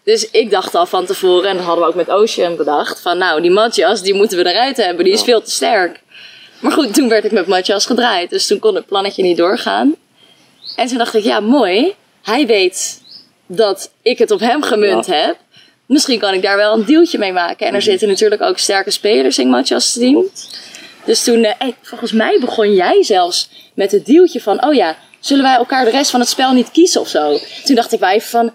Dus 0.05 0.31
ik 0.31 0.50
dacht 0.50 0.75
al 0.75 0.87
van 0.87 1.07
tevoren, 1.07 1.50
en 1.50 1.57
dat 1.57 1.65
hadden 1.65 1.85
we 1.85 1.91
ook 1.91 1.97
met 1.97 2.11
Ocean 2.11 2.57
bedacht, 2.57 3.00
van 3.00 3.19
nou, 3.19 3.41
die 3.41 3.50
Matjas, 3.50 4.03
die 4.03 4.15
moeten 4.15 4.38
we 4.38 4.50
eruit 4.50 4.76
hebben, 4.76 5.05
die 5.05 5.12
is 5.12 5.23
veel 5.23 5.43
te 5.43 5.50
sterk. 5.50 6.00
Maar 6.61 6.73
goed, 6.73 6.95
toen 6.95 7.09
werd 7.09 7.25
ik 7.25 7.33
met 7.33 7.47
Matjas 7.47 7.87
gedraaid, 7.87 8.31
dus 8.31 8.47
toen 8.47 8.59
kon 8.59 8.75
het 8.75 8.87
plannetje 8.87 9.23
niet 9.23 9.37
doorgaan. 9.37 9.95
En 10.76 10.87
toen 10.87 10.99
dacht 10.99 11.15
ik, 11.15 11.25
ja, 11.25 11.41
mooi, 11.41 11.95
hij 12.23 12.47
weet 12.47 13.03
dat 13.47 13.91
ik 14.03 14.19
het 14.19 14.31
op 14.31 14.41
hem 14.41 14.62
gemunt 14.62 15.07
Ja. 15.07 15.15
heb. 15.15 15.37
Misschien 15.87 16.19
kan 16.19 16.35
ik 16.35 16.43
daar 16.43 16.57
wel 16.57 16.75
een 16.75 16.85
deeltje 16.85 17.19
mee 17.19 17.33
maken. 17.33 17.67
En 17.67 17.75
er 17.75 17.83
zitten 17.83 18.09
natuurlijk 18.09 18.43
ook 18.43 18.59
sterke 18.59 18.91
spelers 18.91 19.38
in 19.38 19.49
Matjas' 19.49 19.93
team. 19.93 20.25
Dus 21.05 21.25
toen, 21.25 21.45
eh, 21.45 21.69
volgens 21.83 22.12
mij 22.12 22.38
begon 22.41 22.75
jij 22.75 23.03
zelfs 23.03 23.49
met 23.75 23.93
het 23.93 24.07
deeltje 24.07 24.41
van, 24.41 24.65
oh 24.65 24.75
ja, 24.75 24.97
zullen 25.21 25.44
wij 25.44 25.55
elkaar 25.57 25.85
de 25.85 25.90
rest 25.90 26.11
van 26.11 26.20
het 26.20 26.29
spel 26.29 26.53
niet 26.53 26.70
kiezen 26.70 27.01
of 27.01 27.09
zo? 27.09 27.38
Toen 27.64 27.75
dacht 27.75 27.92
ik 27.92 28.01
wel 28.01 28.09
even 28.11 28.29
van, 28.29 28.53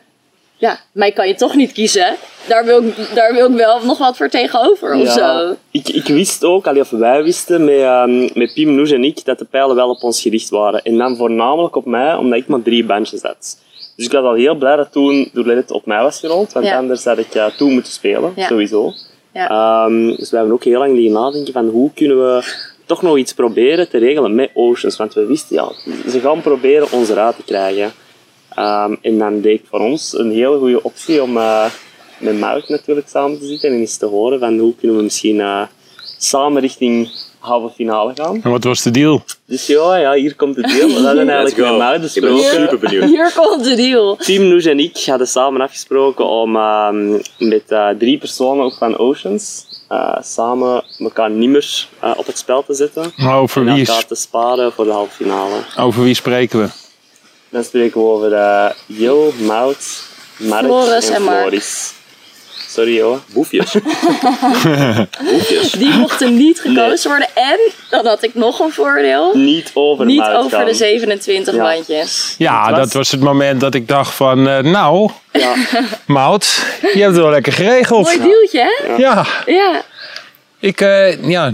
ja, 0.58 0.80
mij 0.92 1.12
kan 1.12 1.28
je 1.28 1.36
toch 1.36 1.56
niet 1.56 1.72
kiezen. 1.72 2.15
Daar 2.48 2.65
wil 2.65 2.84
ik, 2.84 2.96
daar 3.15 3.34
wil 3.34 3.50
ik 3.50 3.56
wel 3.58 3.80
nog 3.84 3.98
wat 3.98 4.18
voor 4.18 4.30
tegenover 4.30 4.94
of 4.94 5.10
zo. 5.12 5.56
Ik, 5.72 5.89
ik 5.89 6.06
wist 6.08 6.44
ook, 6.44 6.68
allee, 6.68 6.82
of 6.82 6.89
wij 6.89 7.24
wisten 7.24 7.63
met, 7.65 7.80
ehm, 7.80 8.30
met 8.34 8.54
Pim, 8.54 8.76
Noes 8.76 8.92
en 8.92 9.04
ik, 9.04 9.26
dat 9.26 9.39
de 9.39 9.46
pijlen 9.46 9.76
wel 9.76 9.89
op 9.89 10.04
ons 10.04 10.22
gericht 10.22 10.50
waren. 10.50 10.82
En 10.84 10.98
dan 10.98 11.18
voornamelijk 11.18 11.76
op 11.76 11.86
mij, 11.86 12.15
omdat 12.15 12.39
ik 12.39 12.48
maar 12.48 12.62
drie 12.62 12.86
bandjes 12.86 13.22
had. 13.22 13.58
Dus 14.02 14.10
ik 14.10 14.16
was 14.16 14.30
al 14.30 14.34
heel 14.34 14.56
blij 14.56 14.76
dat 14.76 14.92
toen 14.92 15.30
Doerlet 15.34 15.72
op 15.72 15.86
mij 15.86 16.02
was 16.02 16.20
gerold, 16.20 16.54
want 16.54 16.66
Ja. 16.66 16.78
anders 16.78 17.04
had 17.06 17.18
ik 17.18 17.36
uh, 17.36 17.46
toen 17.46 17.72
moeten 17.74 17.92
spelen, 17.92 18.34
Ja. 18.36 18.48
sowieso. 18.48 18.94
Ja. 19.34 19.50
Ehm, 19.50 20.16
dus 20.16 20.30
we 20.30 20.36
hebben 20.36 20.54
ook 20.54 20.64
heel 20.64 20.80
lang 20.80 20.94
liggen 20.94 21.12
nadenken 21.14 21.54
van 21.54 21.68
hoe 21.68 21.92
kunnen 21.94 22.18
we 22.18 22.44
toch 22.86 23.02
nog 23.02 23.18
iets 23.18 23.34
proberen 23.34 23.90
te 23.90 23.98
regelen 23.98 24.36
met 24.36 24.50
Oceans. 24.54 24.98
Want 24.98 25.14
we 25.14 25.26
wisten, 25.26 25.56
ja, 25.56 25.72
ze 26.10 26.20
gaan 26.20 26.42
proberen 26.42 26.92
ons 26.92 27.10
eruit 27.10 27.36
te 27.36 27.44
krijgen. 27.44 27.92
Ehm, 28.56 28.96
en 29.02 29.18
dan 29.18 29.42
deed 29.42 29.60
ik 29.60 29.66
voor 29.70 29.80
ons 29.80 30.18
een 30.18 30.32
hele 30.32 30.58
goede 30.58 30.84
optie 30.84 31.22
om 31.24 31.38
eh, 31.38 31.66
met 32.20 32.40
Mark 32.40 32.70
natuurlijk 32.70 33.08
samen 33.10 33.40
te 33.40 33.46
zitten 33.46 33.70
en 33.70 33.76
eens 33.80 33.98
te 33.98 34.06
horen 34.06 34.40
van 34.40 34.58
hoe 34.58 34.76
kunnen 34.76 34.98
we 34.98 35.04
misschien 35.04 35.40
eh, 35.40 35.62
samen 36.18 36.62
richting 36.62 37.10
halve 37.41 37.75
finale 37.75 38.12
gaan. 38.15 38.39
En 38.43 38.51
wat 38.51 38.63
was 38.63 38.82
de 38.82 38.91
deal? 38.91 39.23
Dus 39.45 39.67
ja, 39.67 39.95
ja 39.95 40.13
hier 40.13 40.36
komt 40.36 40.56
het 40.56 40.67
deel. 40.67 40.88
We 40.88 40.93
hadden 41.08 41.30
eigenlijk 41.30 41.58
met 41.58 41.67
go. 41.67 41.77
Mark 41.77 41.95
Ik 41.95 42.21
ben 42.21 42.34
besproken. 42.34 42.43
super 42.62 42.80
benieuwd. 42.80 43.04
Hier 43.04 43.32
komt 43.36 43.63
de 43.63 43.75
deal. 43.75 44.15
Team 44.15 44.47
Noes 44.47 44.65
en 44.65 44.80
ik 44.80 45.04
hadden 45.06 45.27
samen 45.27 45.62
afgesproken 45.62 46.25
om 46.25 46.56
ehm, 46.56 47.12
met 47.38 47.63
eh, 47.67 47.89
drie 47.97 48.17
personen 48.17 48.63
ook 48.65 48.73
van 48.73 48.97
Oceans 48.97 49.65
eh, 49.88 50.17
samen 50.21 50.84
elkaar 50.99 51.30
niet 51.30 51.49
meer 51.49 51.88
eh, 51.99 52.12
op 52.15 52.25
het 52.25 52.38
spel 52.38 52.63
te 52.63 52.73
zetten. 52.73 53.13
Over 53.27 53.67
En 53.67 53.73
wie, 53.73 53.88
elkaar 53.88 54.06
te 54.06 54.15
sparen 54.15 54.71
voor 54.71 54.86
de 54.86 54.91
halve 54.91 55.15
finale. 55.15 55.56
over 55.77 56.04
wie 56.04 56.13
spreken 56.13 56.60
we? 56.60 56.67
Dan 57.49 57.63
spreken 57.63 58.01
we 58.01 58.08
over 58.08 58.34
eh 58.34 58.69
Jil, 58.86 59.34
Mout, 59.39 60.04
Mark 60.38 60.65
Floris 60.65 61.10
en, 61.10 61.15
en. 61.15 61.21
Floris. 61.21 61.93
Sorry 62.74 62.96
joh. 62.96 63.18
Boefjes. 63.34 63.72
Boefjes. 65.32 65.72
Die 65.72 65.90
mochten 65.94 66.38
niet 66.38 66.60
gekozen 66.60 67.10
worden. 67.10 67.28
En, 67.34 67.60
dan 67.90 68.06
had 68.06 68.24
ik 68.24 68.36
nog 68.36 68.60
een 68.60 68.72
voordeel. 68.72 69.32
Niet 69.36 69.72
over 69.74 70.06
Niet 70.06 70.18
Mout 70.18 70.36
over 70.46 70.66
de 70.66 70.74
27 70.74 71.56
Ja. 71.56 71.62
bandjes. 71.62 72.36
Ja, 72.38 72.70
was- 72.70 72.80
dat 72.80 72.94
was 72.94 73.12
het 73.12 73.20
moment 73.22 73.62
dat 73.62 73.74
ik 73.74 73.88
dacht 73.88 74.14
van, 74.14 74.48
eh, 74.48 74.60
nou, 74.60 75.10
Ja, 75.32 75.54
Mout, 76.06 76.66
je 76.82 76.88
hebt 76.88 77.04
het 77.04 77.16
wel 77.16 77.30
lekker 77.30 77.54
geregeld. 77.54 78.04
Mooi 78.06 78.22
deeltje, 78.22 78.60
hè? 78.60 78.96
Ja, 78.96 79.26
Ja. 79.46 79.82
ik, 80.60 80.82
eh, 80.82 81.24
ja, 81.30 81.54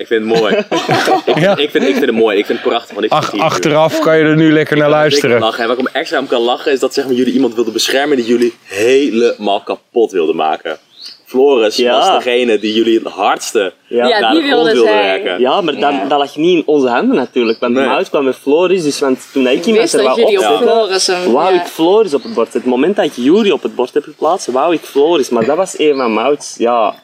Ik 0.00 0.06
vind 0.06 0.30
het 0.30 0.40
mooi. 0.40 0.54
ja. 1.44 1.56
Ik 1.56 1.70
vind, 1.70 1.84
ik 1.84 1.94
vind 1.94 2.06
het 2.06 2.14
mooi. 2.14 2.38
Ik 2.38 2.46
vind 2.46 2.58
het 2.58 2.68
prachtig. 2.68 2.94
Want 2.94 3.04
ik 3.06 3.12
Ach, 3.12 3.38
achteraf 3.38 3.98
kan 4.00 4.18
je 4.18 4.24
er 4.24 4.36
nu 4.36 4.52
lekker 4.52 4.76
naar 4.76 4.90
luisteren. 4.90 5.40
lachen. 5.40 5.62
En 5.62 5.68
waar 5.68 5.78
ik 5.78 5.82
om 5.86 5.88
extra 5.92 6.18
om 6.18 6.26
kan 6.26 6.40
lachen 6.40 6.72
is 6.72 6.80
dat 6.80 6.94
zeg 6.94 7.04
maar, 7.06 7.14
jullie 7.14 7.32
iemand 7.32 7.54
wilden 7.54 7.72
beschermen 7.72 8.16
die 8.16 8.26
jullie 8.26 8.54
helemaal 8.64 9.60
kapot 9.60 10.10
wilden 10.12 10.36
maken. 10.36 10.78
Floris 11.26 11.76
Ja. 11.76 11.92
was 12.12 12.24
degene 12.24 12.58
die 12.58 12.72
jullie 12.74 12.98
het 12.98 13.08
hardste 13.12 13.72
ja. 13.86 14.06
Ja, 14.06 14.18
naar 14.20 14.32
die 14.32 14.42
de 14.42 14.48
grond 14.48 14.64
wilde 14.64 14.72
wilde 14.82 14.90
werken. 14.92 15.40
Ja, 15.40 15.60
maar 15.60 15.78
dan, 15.78 15.94
Ja. 15.94 16.04
dat 16.04 16.18
lag 16.18 16.36
niet 16.36 16.56
in 16.56 16.62
onze 16.66 16.88
handen 16.88 17.16
natuurlijk. 17.16 17.60
Want 17.60 17.74
Nee. 17.74 17.86
Mout 17.86 18.08
kwam 18.08 18.24
met 18.24 18.36
Floris, 18.36 18.82
dus 18.82 19.00
want 19.00 19.28
toen 19.32 19.46
ik 19.46 19.52
Ik 19.58 19.64
iemand 19.66 19.82
wist 19.82 19.94
er 19.94 20.02
wou 20.02 20.22
op 20.22 20.28
opzetten, 20.28 21.32
wou 21.32 21.54
ja. 21.54 21.60
ik 21.60 21.66
Floris 21.66 22.14
op 22.14 22.22
het 22.22 22.34
bord 22.34 22.52
zetten. 22.52 22.70
Het 22.70 22.80
moment 22.80 22.96
dat 22.96 23.04
ik 23.04 23.12
Jury 23.14 23.50
op 23.50 23.62
het 23.62 23.74
bord 23.74 23.94
heb 23.94 24.02
geplaatst, 24.04 24.46
wou 24.46 24.74
ik 24.74 24.80
Floris. 24.80 25.28
Maar 25.28 25.44
dat 25.44 25.56
was 25.56 25.78
een 25.78 25.96
van 25.96 26.12
Mouts 26.12 26.54
ja, 26.58 26.94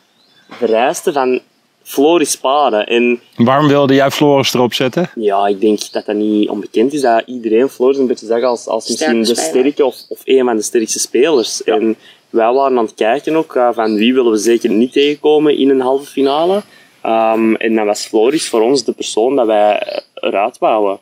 vereisten 0.51 1.13
van 1.13 1.41
Floris 1.87 2.31
sparen. 2.31 2.87
En 2.87 3.21
Waarom 3.37 3.69
wilde 3.69 3.95
jij 3.95 4.11
Floris 4.11 4.55
erop 4.55 4.75
zetten? 4.75 5.11
ja, 5.15 5.47
ik 5.47 5.61
denk 5.61 5.93
dat 5.93 6.07
dat 6.07 6.17
niet 6.17 6.49
onbekend 6.49 6.93
is 6.93 7.01
dat 7.01 7.23
iedereen 7.27 7.69
Floris 7.69 7.99
een 7.99 8.07
beetje 8.07 8.27
zag 8.27 8.43
als, 8.43 8.67
als 8.67 8.89
misschien 8.89 9.23
de 9.23 9.35
sterke 9.35 9.85
of, 9.85 9.97
of 10.09 10.21
een 10.25 10.45
van 10.45 10.57
de 10.57 10.63
sterkste 10.63 10.99
spelers. 10.99 11.65
En 11.65 11.97
wij 12.31 12.53
waren 12.53 12.79
aan 12.79 12.85
het 12.85 12.95
kijken 12.95 13.37
ook 13.37 13.55
eh, 13.55 13.69
van 13.73 13.95
wie 13.95 14.15
willen 14.15 14.31
we 14.33 14.39
zeker 14.39 14.71
niet 14.71 14.93
tegenkomen 14.93 15.59
in 15.59 15.71
een 15.71 15.81
halve 15.81 16.07
finale. 16.07 16.63
Ehm, 17.03 17.55
en 17.55 17.75
dan 17.75 17.87
was 17.87 18.07
Floris 18.07 18.49
voor 18.49 18.61
ons 18.61 18.85
de 18.85 18.93
persoon 18.93 19.37
dat 19.37 19.47
wij 19.47 20.03
eruit 20.15 20.59
wouden. 20.59 20.99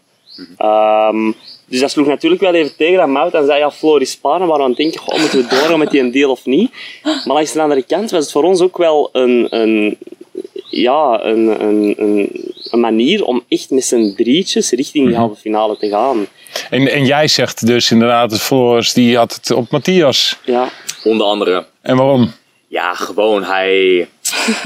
Ehm, 0.57 1.33
dus 1.67 1.81
dat 1.81 1.91
sloeg 1.91 2.07
natuurlijk 2.07 2.43
wel 2.43 2.55
even 2.55 2.77
tegen 2.77 2.99
dat 2.99 3.09
Mout 3.09 3.35
en 3.35 3.47
zei 3.47 3.59
ja, 3.59 3.71
Floris 3.71 4.19
aan 4.23 4.61
het 4.61 4.77
denken, 4.77 5.01
goh, 5.01 5.19
moeten 5.19 5.39
we 5.39 5.47
doorgaan 5.47 5.79
met 5.79 5.91
die 5.91 6.01
een 6.01 6.11
deal 6.11 6.31
of 6.31 6.47
niet? 6.47 6.71
Maar 7.03 7.35
langs 7.35 7.53
de 7.53 7.63
andere 7.63 7.83
kant 7.83 8.11
was 8.11 8.23
het 8.23 8.33
voor 8.33 8.45
ons 8.45 8.61
ook 8.61 8.77
wel 8.77 9.09
een, 9.13 9.47
een, 9.51 9.99
ja, 10.81 11.25
een, 11.25 11.63
een, 11.63 11.95
een, 11.99 12.31
een 12.71 12.81
manier 12.81 13.25
om 13.25 13.45
echt 13.49 13.71
met 13.71 13.85
z'n 13.85 14.15
drietjes 14.17 14.71
richting 14.71 15.07
die 15.07 15.17
halve 15.17 15.41
finale 15.41 15.77
te 15.77 15.89
gaan. 15.89 16.27
En, 16.71 16.89
en 16.93 17.05
jij 17.05 17.29
zegt 17.29 17.67
dus 17.67 17.91
inderdaad, 17.91 18.31
dat 18.31 18.41
Floris 18.41 18.93
die 18.93 19.17
had 19.17 19.35
het 19.35 19.51
op 19.51 19.71
Matthias. 19.71 20.39
Ja, 20.45 20.69
Onder 21.05 21.27
andere. 21.27 21.67
En 21.81 21.97
waarom? 21.97 22.33
Ja, 22.69 22.95
gewoon 22.95 23.45
hij... 23.45 24.09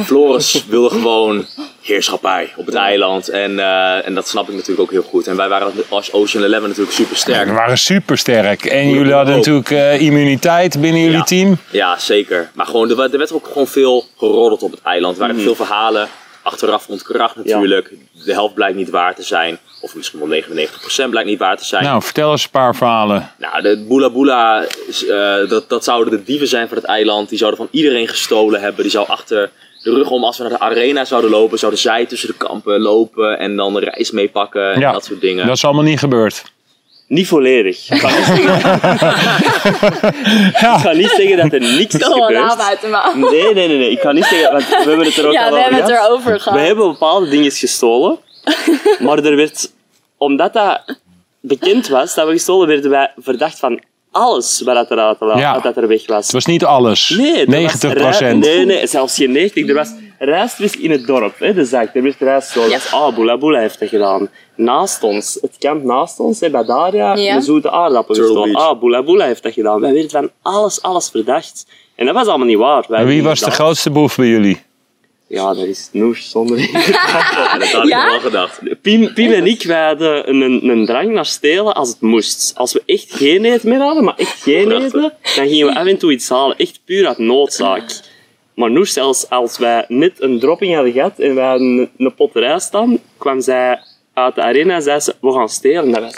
Floris 0.05 0.65
wilde 0.69 0.91
gewoon 0.91 1.47
heerschappij 1.83 2.53
op 2.57 2.67
het 2.67 2.75
eiland. 2.75 3.29
En, 3.29 3.59
eh, 3.59 4.07
en 4.07 4.15
dat 4.15 4.29
snap 4.29 4.49
ik 4.49 4.55
natuurlijk 4.55 4.81
ook 4.81 4.91
heel 4.91 5.03
goed. 5.03 5.27
En 5.27 5.37
wij 5.37 5.49
waren 5.49 5.73
als 5.89 6.13
Ocean 6.13 6.45
Eleven 6.45 6.69
natuurlijk 6.69 6.97
super 6.97 7.13
We 7.13 7.19
sterk. 7.19 7.49
waren 7.53 7.79
super 7.79 8.19
sterk. 8.19 8.65
En 8.65 8.83
Goeie 8.83 8.99
jullie 8.99 9.13
hadden 9.13 9.35
ook. 9.35 9.39
natuurlijk 9.47 9.71
eh, 9.71 10.01
immuniteit 10.01 10.81
binnen 10.81 11.01
jullie 11.01 11.17
Ja. 11.17 11.23
team. 11.25 11.57
Ja, 11.71 11.99
zeker. 11.99 12.51
Maar 12.55 12.67
gewoon, 12.67 12.91
er, 12.91 13.01
er 13.13 13.19
werd 13.19 13.33
ook 13.33 13.47
gewoon 13.47 13.67
veel 13.67 14.05
geroddeld 14.19 14.63
op 14.63 14.71
het 14.71 14.83
eiland. 14.83 15.15
Er 15.15 15.21
waren 15.21 15.41
veel 15.41 15.55
verhalen. 15.55 16.09
Achteraf 16.43 16.87
ontkracht 16.89 17.37
natuurlijk. 17.37 17.93
De 18.25 18.33
helft 18.33 18.55
blijkt 18.55 18.77
niet 18.77 18.91
waar 18.91 19.15
te 19.15 19.23
zijn. 19.23 19.59
Of 19.81 19.95
misschien 19.95 20.19
wel 20.19 20.29
99% 20.29 21.11
blijkt 21.11 21.29
niet 21.29 21.39
waar 21.39 21.57
te 21.57 21.65
zijn. 21.65 21.85
Nou, 21.85 22.03
vertel 22.03 22.31
eens 22.31 22.45
een 22.45 22.51
paar 22.51 22.75
verhalen. 22.77 23.31
Nou, 23.39 23.63
de 23.63 23.85
Bula 23.89 24.11
Bula, 24.11 24.65
is, 24.89 25.07
eh, 25.07 25.49
dat, 25.49 25.69
dat 25.69 25.85
zouden 25.85 26.13
de 26.13 26.23
dieven 26.25 26.49
zijn 26.49 26.69
van 26.69 26.77
het 26.77 26.87
eiland. 26.87 27.29
Die 27.29 27.39
zouden 27.39 27.61
van 27.61 27.69
iedereen 27.71 28.09
gestolen 28.09 28.61
hebben. 28.61 28.83
Die 28.83 28.91
zou 28.93 29.09
achter 29.09 29.51
de 29.91 29.95
rug 29.95 30.11
om, 30.11 30.25
als 30.25 30.37
we 30.37 30.43
naar 30.43 30.53
de 30.53 30.61
arena 30.61 31.05
zouden 31.05 31.31
lopen, 31.31 31.59
zouden 31.59 31.81
zij 31.81 32.07
tussen 32.07 32.29
de 32.29 32.35
kampen 32.37 32.81
lopen 32.81 33.39
en 33.39 33.57
dan 33.57 33.75
de 33.75 33.81
reis 33.81 34.11
meepakken 34.11 34.73
en 34.75 34.81
Ja, 34.81 34.93
dat 34.93 35.05
soort 35.05 35.21
dingen. 35.21 35.47
Dat 35.47 35.57
is 35.57 35.65
allemaal 35.65 35.83
niet 35.83 35.99
gebeurd. 35.99 36.43
niet 37.07 37.29
volledig. 37.29 37.91
Ik 37.91 37.99
ga 38.01 38.09
niet 38.17 38.25
zeggen, 38.25 38.81
ik 40.49 40.57
ga 40.57 40.93
niet 40.93 41.11
zeggen 41.17 41.37
dat 41.37 41.53
er 41.53 41.61
niks 41.61 41.95
is 41.95 42.03
Gewoon 42.05 42.27
een 42.29 42.33
naam 42.33 42.49
gebeurd. 42.51 42.69
uit 42.69 42.81
de 42.81 42.87
maag. 42.89 43.15
Nee, 43.15 43.55
nee, 43.55 43.69
nee, 43.69 43.79
nee. 43.79 43.91
Ik 43.91 44.01
ga 44.01 44.13
niet 44.13 44.25
zeggen, 44.25 44.53
want 44.53 44.69
we 44.69 44.75
hebben 44.89 45.07
het 45.07 45.17
er 45.17 45.27
ook 45.27 45.33
Ja, 45.33 45.45
al 45.49 45.51
we 45.51 45.57
over 45.57 45.63
hebben 45.63 45.81
het 45.83 45.91
gehad. 45.91 46.07
erover 46.09 46.41
gehad. 46.41 46.59
We 46.61 46.67
hebben 46.67 46.91
bepaalde 46.93 47.29
dingen 47.29 47.51
gestolen, 47.53 48.19
maar 49.05 49.19
er 49.19 49.37
werd, 49.37 49.71
omdat 50.17 50.53
dat 50.53 50.97
bekend 51.41 51.89
was 51.89 52.15
dat 52.15 52.27
we 52.27 52.33
gestolen 52.33 52.69
werden 52.69 52.91
wij 52.91 53.13
verdacht 53.17 53.59
van 53.59 53.81
alles 54.11 54.63
wat 54.65 54.91
er, 54.91 54.99
uit, 54.99 55.17
Ja. 55.21 55.55
wat 55.55 55.63
dat 55.63 55.77
er 55.77 55.89
weg 55.89 56.07
was. 56.07 56.23
Het 56.25 56.33
was 56.33 56.47
niet 56.47 56.65
alles. 56.65 57.09
Nee, 57.09 57.37
er 57.41 57.49
90 57.49 58.03
was 58.03 58.19
rij- 58.19 58.33
Nee, 58.33 58.65
nee, 58.65 58.87
zelfs 58.87 59.17
geen 59.17 59.33
90. 59.33 59.69
Er 59.69 59.75
was 59.75 59.89
rijstwist 60.19 60.75
in 60.75 60.91
het 60.91 61.07
dorp, 61.07 61.39
hè, 61.39 61.55
de 61.55 61.65
zaak. 61.65 61.95
Er 61.95 62.03
werd 62.03 62.17
rijst 62.19 62.49
zo. 62.51 62.61
Ja. 62.63 62.69
Dat 62.69 62.79
is, 62.79 62.93
ah, 62.93 63.15
Boula 63.15 63.39
Boula 63.39 63.59
heeft 63.61 63.81
dat 63.81 63.89
gedaan. 63.89 64.29
Naast 64.57 65.03
ons, 65.03 65.39
het 65.41 65.57
kamp 65.59 65.85
naast 65.85 66.19
ons, 66.19 66.41
hè, 66.41 66.51
bij 66.51 66.65
Daria, 66.65 67.15
Ja. 67.17 67.35
de 67.35 67.41
zoete 67.41 67.71
aardappel 67.71 68.15
gestolen. 68.15 68.55
Ah, 68.55 68.81
Boula 68.81 69.03
Boula 69.03 69.25
heeft 69.25 69.43
dat 69.43 69.53
gedaan. 69.53 69.81
Wij 69.81 69.93
werden 69.93 70.11
van 70.11 70.31
alles, 70.43 70.83
alles 70.83 71.09
verdacht. 71.11 71.67
En 71.95 72.07
dat 72.07 72.15
was 72.15 72.27
allemaal 72.27 72.47
niet 72.47 72.57
waar. 72.59 72.85
Wij 72.89 73.01
En 73.01 73.07
wie 73.07 73.23
was 73.23 73.41
de 73.41 73.51
grootste 73.51 73.91
boef 73.91 74.17
bij 74.17 74.27
jullie? 74.27 74.63
Ja, 75.29 75.55
dat 75.55 75.67
is 75.67 75.89
Noes 75.93 76.31
zonder... 76.31 76.59
Ja, 76.71 77.59
dat 77.59 77.69
had 77.69 77.85
ik 77.85 77.89
Ja? 77.91 78.07
wel 78.11 78.21
gedacht. 78.21 78.61
Piem, 78.83 79.13
Piem 79.13 79.33
en 79.33 79.47
ik 79.47 79.63
wij 79.63 79.87
hadden 79.87 80.29
een, 80.29 80.69
een 80.69 80.87
drang 80.87 81.13
naar 81.13 81.27
stelen 81.27 81.75
als 81.75 81.89
het 81.89 82.01
moest. 82.01 82.53
Als 82.57 82.73
we 82.73 82.83
echt 82.87 83.13
geen 83.13 83.45
eten 83.45 83.69
meer 83.69 83.81
hadden, 83.81 84.05
maar 84.05 84.17
echt 84.17 84.43
geen 84.43 84.71
eten, 84.71 85.13
dan 85.35 85.49
gingen 85.49 85.67
we 85.67 85.75
af 85.75 85.87
en 85.87 85.99
toe 85.99 86.13
iets 86.13 86.29
halen. 86.29 86.57
Echt 86.57 86.81
puur 86.85 87.07
uit 87.07 87.19
noodzaak. 87.19 88.01
Maar 88.55 88.71
nu, 88.71 88.87
zelfs 88.87 89.31
als 89.31 89.59
wij 89.59 89.85
net 89.89 90.23
een 90.23 90.39
dropping 90.39 90.75
hadden 90.75 90.93
gehad 90.93 91.19
en 91.19 91.35
wij 91.35 91.47
hadden 91.49 91.67
een, 91.67 91.91
een 91.99 92.15
pot 92.15 92.35
rijst 92.35 92.67
staan, 92.67 92.99
kwam 93.17 93.41
zij 93.41 93.81
uit 94.25 94.35
de 94.35 94.43
arena 94.43 94.75
en 94.75 94.83
zei 94.83 95.01
ze, 95.01 95.15
we 95.21 95.33
gaan 95.33 95.49
stelen. 95.49 95.91
Dat 95.91 96.03
was 96.03 96.15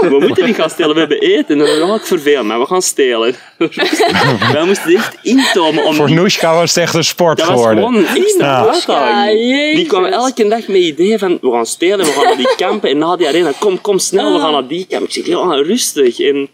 we 0.00 0.16
moeten 0.20 0.44
niet 0.46 0.54
gaan 0.54 0.70
stelen, 0.70 0.94
we 0.94 1.00
hebben 1.00 1.20
eten. 1.20 1.60
En 1.60 1.78
dan 1.78 1.88
ik, 1.94 2.00
ik 2.00 2.06
verveel 2.06 2.44
me, 2.44 2.58
we 2.58 2.66
gaan 2.66 2.82
stelen. 2.82 3.34
wij 4.52 4.64
moesten 4.64 4.94
echt 4.94 5.16
intomen 5.22 5.84
om 5.84 5.94
Voor 5.94 6.10
Noeska 6.10 6.54
was 6.54 6.74
het 6.74 6.82
echt 6.82 6.94
een 6.94 7.04
sport 7.04 7.38
dat 7.38 7.46
was 7.46 7.56
geworden. 7.56 7.84
gewoon 7.84 7.94
een 7.94 8.06
uitdaging. 8.06 9.40
Ja, 9.40 9.74
die 9.74 9.86
kwamen 9.86 10.12
elke 10.12 10.48
dag 10.48 10.66
met 10.66 10.76
ideeën 10.76 11.18
van 11.18 11.38
we 11.40 11.50
gaan 11.50 11.66
stelen, 11.66 12.06
we 12.06 12.12
gaan 12.12 12.24
naar 12.24 12.36
die 12.36 12.54
kampen 12.56 12.90
en 12.90 12.98
na 12.98 13.16
die 13.16 13.26
arena, 13.28 13.52
kom, 13.58 13.80
kom 13.80 13.98
snel, 13.98 14.32
we 14.32 14.38
gaan 14.40 14.52
naar 14.52 14.66
die 14.66 14.86
kamp. 14.88 15.04
Ik 15.04 15.12
zeg, 15.12 15.26
ja, 15.26 15.54
rustig. 15.54 16.20
En 16.20 16.48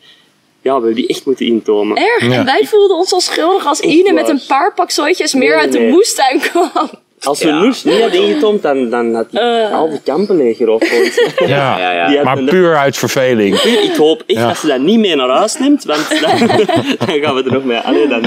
ja, 0.63 0.81
we 0.81 0.87
hebben 0.87 0.95
die 0.95 1.07
echt 1.07 1.27
moeten 1.27 1.47
intomen. 1.47 1.97
Erg. 1.97 2.27
Ja. 2.27 2.33
En 2.33 2.45
wij 2.45 2.67
voelden 2.67 2.97
ons 2.97 3.13
al 3.13 3.21
schuldig 3.21 3.67
als 3.67 3.81
Ine 3.81 4.13
met 4.13 4.29
een 4.29 4.41
paar 4.47 4.75
pak 4.75 4.91
zooitjes 4.91 5.35
meer 5.35 5.49
Nee, 5.49 5.59
uit 5.59 5.73
de 5.73 5.79
nee. 5.79 5.91
moestuin 5.91 6.41
kwam. 6.41 6.91
Als 7.23 7.43
we 7.43 7.49
Ja. 7.49 7.61
Noes 7.61 7.85
niet 7.85 8.01
hadden 8.01 8.23
ingetoomd, 8.23 8.63
dan, 8.63 8.91
dan 8.91 9.15
had 9.15 9.27
hij 9.31 9.65
Eh. 9.65 9.73
al 9.73 9.91
die 9.91 10.01
kampen 10.05 10.37
leeggeroofd. 10.37 10.91
Ja. 11.47 11.79
Ja, 11.79 12.09
ja. 12.11 12.23
Maar 12.23 12.43
puur 12.43 12.77
uit 12.77 12.97
verveling. 12.97 13.57
Ik 13.61 13.97
hoop 13.97 14.23
echt 14.27 14.39
Ja. 14.39 14.47
dat 14.49 14.57
ze 14.59 14.67
dat 14.67 14.81
niet 14.81 14.99
mee 14.99 15.17
naar 15.17 15.29
huis 15.29 15.59
neemt, 15.59 15.85
want 15.85 16.21
dan, 16.21 16.39
dan 17.07 17.21
gaan 17.21 17.35
we 17.35 17.43
er 17.45 17.53
nog 17.53 17.65
mee. 17.65 17.79
Allee, 17.79 18.09
dan 18.09 18.25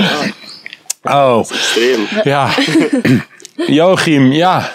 ah, 1.01 1.37
Oh, 1.37 1.39
extreem. 1.51 2.07
ja. 2.23 2.49
Joachim, 3.55 4.31
ja. 4.31 4.71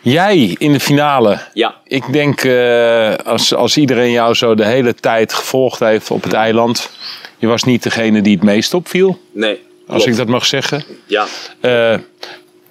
Jij 0.00 0.54
in 0.58 0.72
de 0.72 0.80
finale. 0.80 1.38
Ja, 1.54 1.74
Ik 1.84 2.12
denk, 2.12 2.44
eh, 2.44 3.14
als, 3.24 3.54
als 3.54 3.76
iedereen 3.76 4.10
jou 4.10 4.34
zo 4.34 4.54
de 4.54 4.64
hele 4.64 4.94
tijd 4.94 5.32
gevolgd 5.32 5.80
heeft 5.80 6.10
op 6.10 6.22
het 6.22 6.32
eiland. 6.32 6.90
Je 7.38 7.46
was 7.46 7.62
niet 7.64 7.82
degene 7.82 8.20
die 8.22 8.34
het 8.34 8.44
meest 8.44 8.74
opviel, 8.74 9.18
nee. 9.32 9.62
als 9.86 9.96
klopt. 10.02 10.06
ik 10.06 10.16
dat 10.16 10.26
mag 10.28 10.46
zeggen. 10.46 10.84
Ja, 11.06 11.24
Eh 11.60 11.94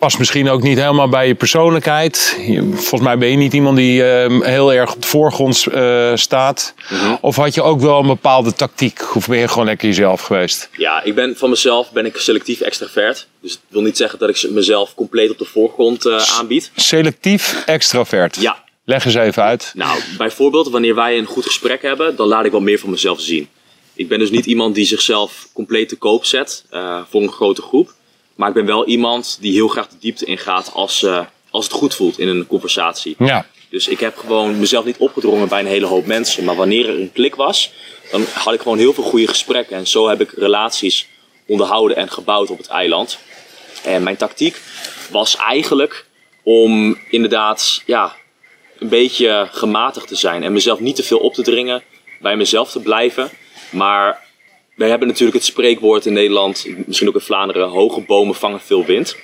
past 0.04 0.20
misschien 0.20 0.50
ook 0.50 0.62
niet 0.62 0.78
helemaal 0.78 1.10
bij 1.10 1.28
je 1.28 1.36
persoonlijkheid. 1.36 2.38
Je- 2.48 2.70
volgens 2.74 3.02
mij 3.02 3.18
ben 3.18 3.30
je 3.30 3.38
niet 3.38 3.54
iemand 3.54 3.78
die 3.78 4.04
eh, 4.04 4.42
heel 4.42 4.74
erg 4.74 4.94
op 4.96 5.02
de 5.02 5.08
voorgrond 5.08 5.66
eh, 5.68 6.12
staat. 6.16 6.74
Mhm. 6.90 7.16
Of 7.22 7.36
had 7.36 7.54
je 7.54 7.62
ook 7.62 7.80
wel 7.82 8.00
een 8.00 8.08
bepaalde 8.08 8.54
tactiek? 8.54 9.16
Of 9.16 9.28
ben 9.28 9.38
je 9.40 9.48
gewoon 9.48 9.66
lekker 9.66 9.88
jezelf 9.88 10.22
geweest? 10.22 10.70
ja, 10.78 11.04
ik 11.04 11.16
ben 11.16 11.38
van 11.38 11.50
mezelf 11.50 11.92
ben 11.92 12.06
ik 12.06 12.18
selectief 12.18 12.60
extravert. 12.62 13.28
Dus 13.42 13.52
dat 13.52 13.62
wil 13.68 13.82
niet 13.82 13.98
zeggen 13.98 14.20
dat 14.20 14.30
ik 14.30 14.50
mezelf 14.52 14.96
compleet 14.96 15.30
op 15.32 15.38
de 15.38 15.46
voorgrond 15.46 16.06
eh, 16.06 16.24
aanbied. 16.38 16.72
Selectief 16.76 17.64
extravert. 17.66 18.36
Ja, 18.40 18.62
Leg 18.86 19.06
eens 19.06 19.16
even 19.16 19.44
uit. 19.44 19.72
Nou, 19.76 20.00
bijvoorbeeld 20.18 20.70
wanneer 20.70 20.96
wij 20.96 21.18
een 21.18 21.26
goed 21.26 21.46
gesprek 21.46 21.82
hebben, 21.82 22.16
dan 22.16 22.28
laat 22.28 22.46
ik 22.46 22.52
wel 22.52 22.62
meer 22.62 22.80
van 22.80 22.90
mezelf 22.90 23.22
zien. 23.22 23.48
Ik 23.94 24.08
ben 24.08 24.20
dus 24.20 24.30
niet 24.30 24.46
iemand 24.46 24.76
die 24.76 24.86
zichzelf 24.86 25.48
compleet 25.54 25.90
te 25.90 25.96
koop 25.96 26.26
zet 26.26 26.64
eh, 26.70 26.98
voor 27.10 27.22
een 27.22 27.32
grote 27.32 27.62
groep. 27.62 27.94
Maar 28.36 28.48
ik 28.48 28.54
ben 28.54 28.66
wel 28.66 28.86
iemand 28.86 29.38
die 29.42 29.54
heel 29.54 29.68
graag 29.68 29.88
de 29.88 29.96
diepte 30.00 30.26
ingaat 30.26 30.72
als, 30.74 31.04
eh, 31.04 31.26
als 31.50 31.66
het 31.66 31.74
goed 31.74 31.96
voelt 31.96 32.20
in 32.20 32.28
een 32.28 32.48
conversatie. 32.48 33.16
Ja, 33.20 33.46
Dus 33.70 33.88
ik 33.88 34.00
heb 34.00 34.18
gewoon 34.18 34.60
mezelf 34.60 34.86
niet 34.86 34.98
opgedrongen 34.98 35.48
bij 35.48 35.60
een 35.60 35.66
hele 35.66 35.86
hoop 35.86 36.06
mensen. 36.06 36.44
Maar 36.44 36.56
wanneer 36.56 36.90
er 36.90 37.00
een 37.00 37.12
klik 37.12 37.36
was, 37.36 37.72
dan 38.12 38.26
had 38.34 38.54
ik 38.54 38.62
gewoon 38.62 38.78
heel 38.78 38.94
veel 38.94 39.04
goede 39.04 39.28
gesprekken. 39.28 39.78
En 39.78 39.88
zo 39.88 40.08
heb 40.08 40.22
ik 40.22 40.32
relaties 40.32 41.08
onderhouden 41.48 41.98
en 41.98 42.10
gebouwd 42.10 42.50
op 42.50 42.58
het 42.58 42.68
eiland. 42.68 43.18
En 43.84 44.04
mijn 44.04 44.18
tactiek 44.18 44.62
was 45.12 45.36
eigenlijk 45.36 46.06
om 46.44 46.98
inderdaad 47.10 47.82
ja, 47.86 48.16
een 48.80 48.90
beetje 48.90 49.48
gematigd 49.52 50.08
te 50.08 50.16
zijn. 50.16 50.44
En 50.44 50.54
mezelf 50.54 50.80
niet 50.80 50.96
te 50.96 51.04
veel 51.04 51.20
op 51.20 51.34
te 51.34 51.42
dringen, 51.42 51.84
bij 52.22 52.36
mezelf 52.36 52.72
te 52.72 52.80
blijven. 52.80 53.30
Maar 53.70 54.24
wij 54.76 54.90
hebben 54.90 55.08
natuurlijk 55.08 55.36
het 55.38 55.46
spreekwoord 55.46 56.06
in 56.06 56.14
Nederland, 56.14 56.66
misschien 56.86 57.08
ook 57.08 57.14
in 57.16 57.20
Vlaanderen, 57.22 57.68
hoge 57.70 58.02
bomen 58.02 58.36
vangen 58.36 58.60
veel 58.62 58.86
wind. 58.86 59.16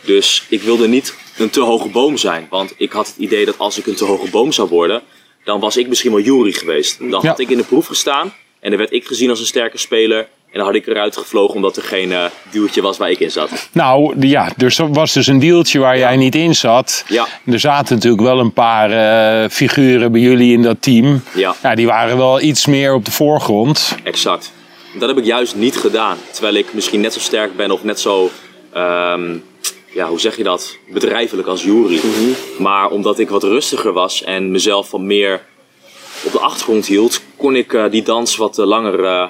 Dus 0.00 0.44
ik 0.48 0.62
wilde 0.62 0.88
niet 0.88 1.14
een 1.38 1.50
te 1.50 1.60
hoge 1.60 1.88
boom 1.88 2.16
zijn. 2.16 2.46
Want 2.50 2.74
ik 2.76 2.92
had 2.92 3.06
het 3.06 3.16
idee 3.16 3.44
dat 3.44 3.58
als 3.58 3.78
ik 3.78 3.86
een 3.86 3.94
te 3.94 4.04
hoge 4.04 4.30
boom 4.30 4.52
zou 4.52 4.68
worden, 4.68 5.02
dan 5.44 5.60
was 5.60 5.76
ik 5.76 5.88
misschien 5.88 6.12
wel 6.12 6.20
Jury 6.20 6.52
geweest. 6.52 6.98
Dan 6.98 7.08
Ja. 7.22 7.28
had 7.28 7.38
ik 7.38 7.50
in 7.50 7.56
de 7.56 7.64
proef 7.64 7.86
gestaan 7.86 8.32
en 8.60 8.70
dan 8.70 8.78
werd 8.78 8.92
ik 8.92 9.04
gezien 9.06 9.30
als 9.30 9.40
een 9.40 9.46
sterke 9.46 9.78
speler. 9.78 10.18
En 10.50 10.58
dan 10.58 10.66
had 10.66 10.74
ik 10.76 10.86
eruit 10.86 11.16
gevlogen 11.16 11.54
omdat 11.54 11.76
er 11.76 11.82
geen 11.82 12.14
duwtje 12.50 12.82
was 12.82 12.98
waar 12.98 13.10
ik 13.10 13.18
in 13.20 13.30
zat. 13.30 13.68
nou 13.72 14.26
ja, 14.26 14.52
dus 14.56 14.78
er 14.78 14.92
was 14.92 15.12
dus 15.12 15.26
een 15.26 15.38
deeltje 15.38 15.78
waar 15.78 15.98
jij 15.98 16.16
niet 16.16 16.34
in 16.34 16.54
zat. 16.54 17.04
Ja. 17.08 17.26
Er 17.46 17.60
zaten 17.60 17.94
natuurlijk 17.94 18.22
wel 18.22 18.38
een 18.38 18.52
paar 18.52 18.90
eh, 18.90 19.50
figuren 19.50 20.12
bij 20.12 20.20
jullie 20.20 20.52
in 20.52 20.62
dat 20.62 20.82
team. 20.82 21.22
Ja. 21.34 21.54
Ja, 21.62 21.74
die 21.74 21.86
waren 21.86 22.16
wel 22.16 22.40
iets 22.40 22.66
meer 22.66 22.94
op 22.94 23.04
de 23.04 23.10
voorgrond. 23.10 23.96
Exact. 24.02 24.52
Dat 24.98 25.08
heb 25.08 25.18
ik 25.18 25.24
juist 25.24 25.54
niet 25.54 25.76
gedaan. 25.76 26.18
Terwijl 26.30 26.54
ik 26.54 26.74
misschien 26.74 27.00
net 27.00 27.12
zo 27.12 27.20
sterk 27.20 27.56
ben 27.56 27.70
of 27.70 27.84
net 27.84 28.00
zo, 28.00 28.30
ehm, 28.72 29.36
ja, 29.94 30.08
hoe 30.08 30.20
zeg 30.20 30.36
je 30.36 30.42
dat, 30.42 30.76
bedrijvelijk 30.88 31.48
als 31.48 31.62
Jury. 31.62 32.00
Maar 32.58 32.90
omdat 32.90 33.18
ik 33.18 33.28
wat 33.28 33.42
rustiger 33.42 33.92
was 33.92 34.22
en 34.22 34.50
mezelf 34.50 34.90
wat 34.90 35.00
meer 35.00 35.40
op 36.24 36.32
de 36.32 36.38
achtergrond 36.38 36.86
hield, 36.86 37.22
kon 37.36 37.56
ik 37.56 37.72
eh, 37.72 37.90
die 37.90 38.02
dans 38.02 38.36
wat 38.36 38.58
eh, 38.58 38.66
langer 38.66 39.04
eh, 39.04 39.28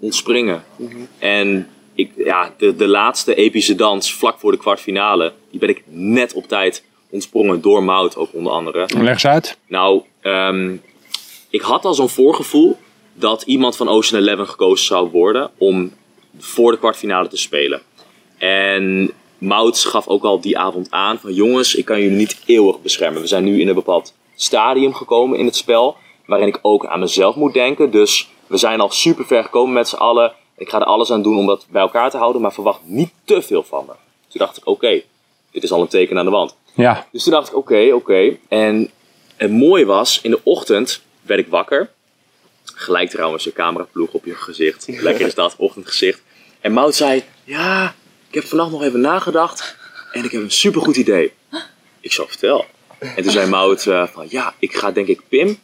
ontspringen. 0.00 0.64
En 1.18 1.68
ik, 1.94 2.10
ja, 2.16 2.52
de, 2.56 2.76
de 2.76 2.88
laatste 2.88 3.34
epische 3.34 3.74
dans 3.74 4.14
vlak 4.14 4.38
voor 4.38 4.50
de 4.50 4.58
kwartfinale, 4.58 5.32
die 5.50 5.60
ben 5.60 5.68
ik 5.68 5.82
net 5.86 6.32
op 6.32 6.48
tijd 6.48 6.84
ontsprongen 7.10 7.60
door 7.60 7.82
Mout 7.82 8.16
ook 8.16 8.28
onder 8.32 8.52
andere. 8.52 8.88
Leg 8.96 9.12
eens 9.12 9.26
uit. 9.26 9.58
Nou, 9.66 10.02
ehm, 10.20 10.76
ik 11.50 11.60
had 11.60 11.84
al 11.84 11.94
zo'n 11.94 12.08
voorgevoel 12.08 12.78
dat 13.14 13.42
iemand 13.42 13.76
van 13.76 13.88
Ocean 13.88 14.20
Eleven 14.20 14.48
gekozen 14.48 14.86
zou 14.86 15.10
worden 15.10 15.50
om 15.58 15.92
voor 16.38 16.72
de 16.72 16.78
kwartfinale 16.78 17.28
te 17.28 17.36
spelen. 17.36 17.82
En 18.38 19.12
Mouts 19.38 19.84
gaf 19.84 20.08
ook 20.08 20.24
al 20.24 20.40
die 20.40 20.58
avond 20.58 20.90
aan 20.90 21.18
van 21.18 21.32
jongens, 21.32 21.74
ik 21.74 21.84
kan 21.84 22.00
jullie 22.00 22.16
niet 22.16 22.42
eeuwig 22.46 22.80
beschermen. 22.80 23.20
We 23.20 23.26
zijn 23.26 23.44
nu 23.44 23.60
in 23.60 23.68
een 23.68 23.74
bepaald 23.74 24.14
stadium 24.36 24.94
gekomen 24.94 25.38
in 25.38 25.44
het 25.44 25.56
spel, 25.56 25.96
waarin 26.26 26.48
ik 26.48 26.58
ook 26.62 26.86
aan 26.86 27.00
mezelf 27.00 27.36
moet 27.36 27.52
denken. 27.52 27.90
Dus 27.90 28.28
we 28.46 28.56
zijn 28.56 28.80
al 28.80 28.90
super 28.90 29.26
ver 29.26 29.42
gekomen 29.44 29.72
met 29.72 29.88
z'n 29.88 29.96
allen. 29.96 30.32
Ik 30.56 30.68
ga 30.68 30.80
er 30.80 30.86
alles 30.86 31.10
aan 31.10 31.22
doen 31.22 31.38
om 31.38 31.46
dat 31.46 31.66
bij 31.70 31.82
elkaar 31.82 32.10
te 32.10 32.16
houden, 32.16 32.42
maar 32.42 32.52
verwacht 32.52 32.80
niet 32.84 33.10
te 33.24 33.42
veel 33.42 33.62
van 33.62 33.84
me. 33.86 33.92
Toen 34.28 34.40
dacht 34.40 34.56
ik, 34.56 34.66
oké, 34.66 35.02
dit 35.50 35.62
is 35.62 35.72
al 35.72 35.80
een 35.80 35.88
teken 35.88 36.18
aan 36.18 36.24
de 36.24 36.30
wand. 36.30 36.56
Ja, 36.74 37.06
Dus 37.12 37.22
toen 37.22 37.32
dacht 37.32 37.48
ik, 37.48 37.56
oké, 37.56 37.90
oké. 37.94 38.36
En 38.48 38.90
het 39.36 39.50
mooie 39.50 39.84
was, 39.84 40.20
in 40.22 40.30
de 40.30 40.40
ochtend 40.42 41.02
werd 41.22 41.40
ik 41.40 41.46
wakker. 41.48 41.90
Gelijk 42.74 43.10
trouwens 43.10 43.46
een 43.46 43.52
cameraploeg 43.52 44.12
op 44.12 44.24
je 44.24 44.34
gezicht. 44.34 44.86
Lekker 44.88 45.26
is 45.26 45.34
dat, 45.34 45.54
ochtendgezicht. 45.56 46.22
En 46.60 46.72
Mout 46.72 46.94
zei, 46.94 47.24
ja, 47.44 47.94
ik 48.28 48.34
heb 48.34 48.44
vannacht 48.44 48.70
nog 48.70 48.82
even 48.82 49.00
nagedacht. 49.00 49.76
En 50.12 50.24
ik 50.24 50.30
heb 50.30 50.42
een 50.42 50.50
supergoed 50.50 50.96
idee. 50.96 51.32
Ik 52.00 52.12
zal 52.12 52.26
vertel. 52.28 52.64
En 52.98 53.22
toen 53.22 53.32
zei 53.32 53.48
Mout 53.48 53.86
eh, 53.86 54.06
van, 54.12 54.26
ja, 54.28 54.54
ik 54.58 54.76
ga 54.76 54.90
denk 54.90 55.08
ik 55.08 55.20
Pim 55.28 55.58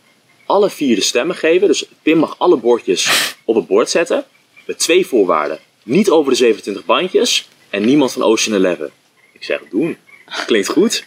alle 0.50 0.70
vier 0.70 0.94
de 0.96 1.02
stemmen 1.02 1.36
geven. 1.36 1.68
Dus 1.68 1.88
Pim 2.02 2.18
mag 2.18 2.34
alle 2.38 2.56
bordjes 2.56 3.34
op 3.44 3.54
het 3.54 3.66
bord 3.66 3.90
zetten. 3.90 4.24
Met 4.66 4.78
twee 4.78 5.06
voorwaarden. 5.06 5.58
Niet 5.82 6.10
over 6.10 6.30
de 6.30 6.36
27 6.36 6.84
bandjes. 6.84 7.48
En 7.70 7.84
niemand 7.84 8.12
van 8.12 8.22
Ocean 8.22 8.56
Eleven. 8.56 8.90
Ik 9.32 9.44
zeg, 9.44 9.60
doen. 9.70 9.96
Klinkt 10.46 10.68
goed. 10.68 11.04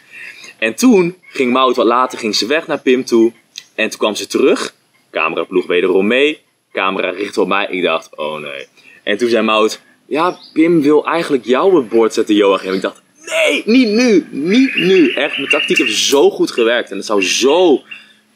En 0.57 0.75
toen 0.75 1.17
ging 1.27 1.51
Mout 1.51 1.75
wat 1.75 1.85
later 1.85 2.19
ging 2.19 2.35
ze 2.35 2.45
weg 2.45 2.67
naar 2.67 2.79
Pim 2.79 3.05
toe. 3.05 3.31
En 3.75 3.89
toen 3.89 3.99
kwam 3.99 4.15
ze 4.15 4.27
terug. 4.27 4.73
Camera 5.13 5.43
ploeg 5.43 5.65
wederom 5.65 6.08
mee. 6.08 6.41
Camera 6.71 7.10
richtte 7.10 7.41
op 7.41 7.47
mij. 7.47 7.67
Ik 7.69 7.84
dacht, 7.84 8.17
oh 8.17 8.39
nee. 8.39 8.67
En 9.04 9.17
toen 9.17 9.30
zei 9.30 9.43
Mout, 9.43 9.82
ja, 10.06 10.38
Pim 10.54 10.82
wil 10.82 11.06
eigenlijk 11.06 11.45
jou 11.45 11.78
op 11.78 11.89
bord 11.89 12.13
zetten, 12.13 12.36
Joachim. 12.36 12.73
Ik 12.73 12.82
dacht, 12.82 13.02
nee, 13.26 13.63
niet 13.65 13.88
nu. 13.88 14.28
Niet 14.32 14.76
nu. 14.76 15.13
Echt, 15.13 15.38
mijn 15.38 15.49
tactiek 15.49 15.78
heeft 15.78 15.97
zo 15.97 16.30
goed 16.30 16.52
gewerkt. 16.52 16.91
En 16.91 16.97
het 16.97 17.06
zou 17.06 17.23
zo 17.23 17.82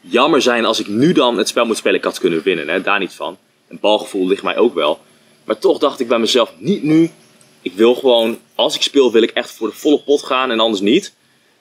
jammer 0.00 0.42
zijn 0.42 0.64
als 0.64 0.80
ik 0.80 0.86
nu 0.86 1.12
dan 1.12 1.38
het 1.38 1.48
spel 1.48 1.66
moet 1.66 1.76
spelen. 1.76 1.98
Ik 1.98 2.04
had 2.04 2.18
kunnen 2.18 2.42
winnen, 2.42 2.68
hè? 2.68 2.80
daar 2.80 2.98
niet 2.98 3.14
van. 3.14 3.38
Een 3.68 3.78
balgevoel 3.80 4.26
ligt 4.26 4.42
mij 4.42 4.56
ook 4.56 4.74
wel. 4.74 5.00
Maar 5.44 5.58
toch 5.58 5.78
dacht 5.78 6.00
ik 6.00 6.08
bij 6.08 6.18
mezelf, 6.18 6.52
niet 6.58 6.82
nu. 6.82 7.10
Ik 7.62 7.72
wil 7.72 7.94
gewoon, 7.94 8.38
als 8.54 8.74
ik 8.74 8.82
speel, 8.82 9.12
wil 9.12 9.22
ik 9.22 9.30
echt 9.30 9.52
voor 9.52 9.68
de 9.68 9.74
volle 9.74 10.00
pot 10.00 10.22
gaan 10.22 10.50
en 10.50 10.60
anders 10.60 10.80
niet. 10.80 11.14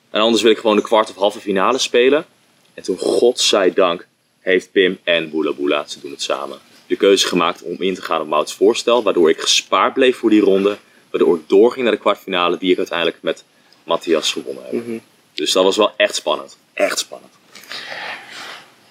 En 0.09 0.21
anders 0.21 0.41
wil 0.41 0.51
ik 0.51 0.57
gewoon 0.57 0.75
de 0.75 0.81
kwart 0.81 1.09
of 1.09 1.15
halve 1.15 1.39
finale 1.39 1.77
spelen. 1.77 2.25
En 2.73 2.83
toen, 2.83 2.97
godzijdank, 2.97 4.07
heeft 4.47 4.71
Pim 4.71 4.99
en 5.03 5.29
Boela 5.29 5.53
Boela, 5.53 5.87
ze 5.87 5.99
doen 5.99 6.11
het 6.11 6.21
samen, 6.21 6.57
de 6.87 6.95
keuze 6.95 7.27
gemaakt 7.27 7.61
om 7.61 7.75
in 7.79 7.93
te 7.93 8.01
gaan 8.01 8.21
op 8.21 8.27
Mouts 8.27 8.53
voorstel. 8.53 9.03
Waardoor 9.03 9.29
ik 9.29 9.39
gespaard 9.39 9.93
bleef 9.93 10.17
voor 10.17 10.29
die 10.29 10.41
ronde. 10.41 10.77
Waardoor 11.09 11.35
ik 11.35 11.41
doorging 11.47 11.83
naar 11.83 11.93
de 11.93 11.99
kwartfinale 11.99 12.57
die 12.57 12.71
ik 12.71 12.77
uiteindelijk 12.77 13.17
met 13.21 13.43
Matthias 13.83 14.31
gewonnen 14.31 14.63
heb. 14.63 15.01
Dus 15.33 15.51
dat 15.51 15.63
was 15.63 15.77
wel 15.77 15.91
echt 15.97 16.15
spannend. 16.15 16.57
Echt 16.73 16.99
spannend. 16.99 17.33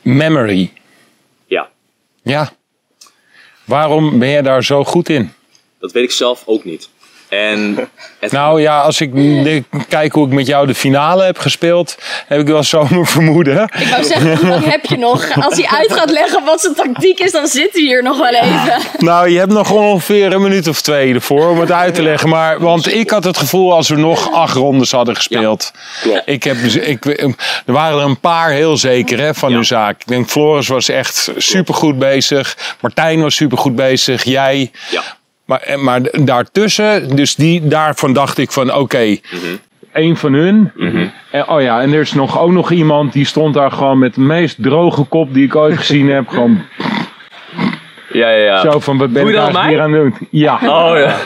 Memory. 0.02 0.72
Ja, 1.46 1.70
Ja. 2.22 2.52
Waarom 3.64 4.18
ben 4.18 4.28
jij 4.28 4.42
daar 4.42 4.64
zo 4.64 4.84
goed 4.84 5.08
in? 5.08 5.32
dat 5.78 5.92
weet 5.92 6.04
ik 6.04 6.10
zelf 6.10 6.42
ook 6.46 6.64
niet. 6.64 6.88
En 7.28 7.78
het, 8.20 8.32
Nou 8.32 8.60
ja, 8.60 8.80
als 8.80 9.00
ik 9.00 9.10
kijk 9.88 10.12
hoe 10.12 10.26
ik 10.26 10.32
met 10.32 10.46
jou 10.46 10.66
de 10.66 10.74
finale 10.74 11.24
heb 11.24 11.38
gespeeld, 11.38 11.96
heb 12.26 12.40
ik 12.40 12.46
wel 12.46 12.62
zo 12.62 12.86
mijn 12.90 13.06
vermoeden. 13.06 13.62
Ik 13.78 13.86
wou 13.90 14.04
zeggen, 14.04 14.36
hoe 14.36 14.48
lang 14.48 14.64
heb 14.64 14.84
je 14.84 14.96
nog? 14.96 15.44
Als 15.44 15.56
hij 15.56 15.66
uit 15.78 15.92
gaat 15.92 16.10
leggen 16.10 16.44
wat 16.44 16.60
zijn 16.60 16.74
tactiek 16.74 17.18
is, 17.18 17.32
dan 17.32 17.46
zitten 17.46 17.80
we 17.82 17.86
hier 17.86 18.02
nog 18.02 18.18
wel 18.18 18.34
even. 18.34 18.78
Nou, 18.98 19.28
je 19.28 19.38
hebt 19.38 19.52
nog 19.52 19.70
ongeveer 19.70 20.32
een 20.32 20.42
minuut 20.42 20.68
of 20.68 20.80
twee 20.80 21.14
ervoor 21.14 21.48
om 21.50 21.60
het 21.60 21.72
uit 21.72 21.94
te 21.94 22.02
leggen. 22.02 22.28
Maar, 22.28 22.60
want 22.60 22.94
ik 22.94 23.10
had 23.10 23.24
het 23.24 23.36
gevoel 23.36 23.72
als 23.72 23.88
we 23.88 23.96
nog 23.96 24.32
acht 24.32 24.54
rondes 24.56 24.90
hadden 24.92 25.16
gespeeld. 25.16 25.72
klopt. 26.02 26.22
Ik 26.24 26.42
heb, 26.44 26.60
dus- 26.62 26.76
ik, 26.76 27.04
er 27.66 27.72
waren 27.72 27.98
er 27.98 28.04
een 28.04 28.20
paar 28.20 28.50
heel 28.50 28.76
zeker 28.76 29.18
hè, 29.18 29.34
van 29.34 29.50
Ja. 29.50 29.56
uw 29.56 29.62
zaak. 29.62 30.00
Ik 30.00 30.06
denk, 30.06 30.28
Floris 30.28 30.68
was 30.68 30.88
echt 30.88 31.30
supergoed 31.36 31.98
bezig. 31.98 32.56
Martijn 32.80 33.20
was 33.22 33.34
supergoed 33.34 33.76
bezig. 33.76 34.24
Jij. 34.24 34.70
ja, 34.90 35.02
Maar, 35.46 35.60
en- 35.60 35.84
maar 35.84 36.00
daartussen, 36.24 37.16
dus 37.16 37.34
die, 37.34 37.68
daarvan 37.68 38.12
dacht 38.12 38.38
ik 38.38 38.50
van 38.52 38.74
oké, 38.74 39.04
Mhm. 39.06 39.56
één 39.92 40.16
van 40.16 40.32
hun. 40.32 40.72
En, 41.30 41.48
oh 41.48 41.62
ja, 41.62 41.80
en 41.80 41.92
er 41.92 42.00
is 42.00 42.12
nog, 42.12 42.38
ook 42.40 42.50
nog 42.52 42.70
iemand 42.70 43.12
die 43.12 43.24
stond 43.26 43.54
daar 43.54 43.70
gewoon 43.72 43.98
met 43.98 44.14
de 44.14 44.20
meest 44.20 44.62
droge 44.62 45.02
kop 45.04 45.34
die 45.34 45.44
ik 45.44 45.56
ooit 45.56 45.76
gezien 45.82 46.10
heb. 46.10 46.28
Gewoon 46.28 46.62
ja, 48.12 48.30
ja. 48.30 48.36
ja. 48.44 48.60
zo 48.70 48.80
van, 48.80 48.98
wat 48.98 49.12
ben 49.12 49.26
je 49.26 49.40
aan 49.40 49.68
hier 49.68 49.80
aan 49.80 49.92
doen? 49.92 50.14
Ja, 50.30 50.54
Oh 50.90 50.98
ja. 50.98 51.16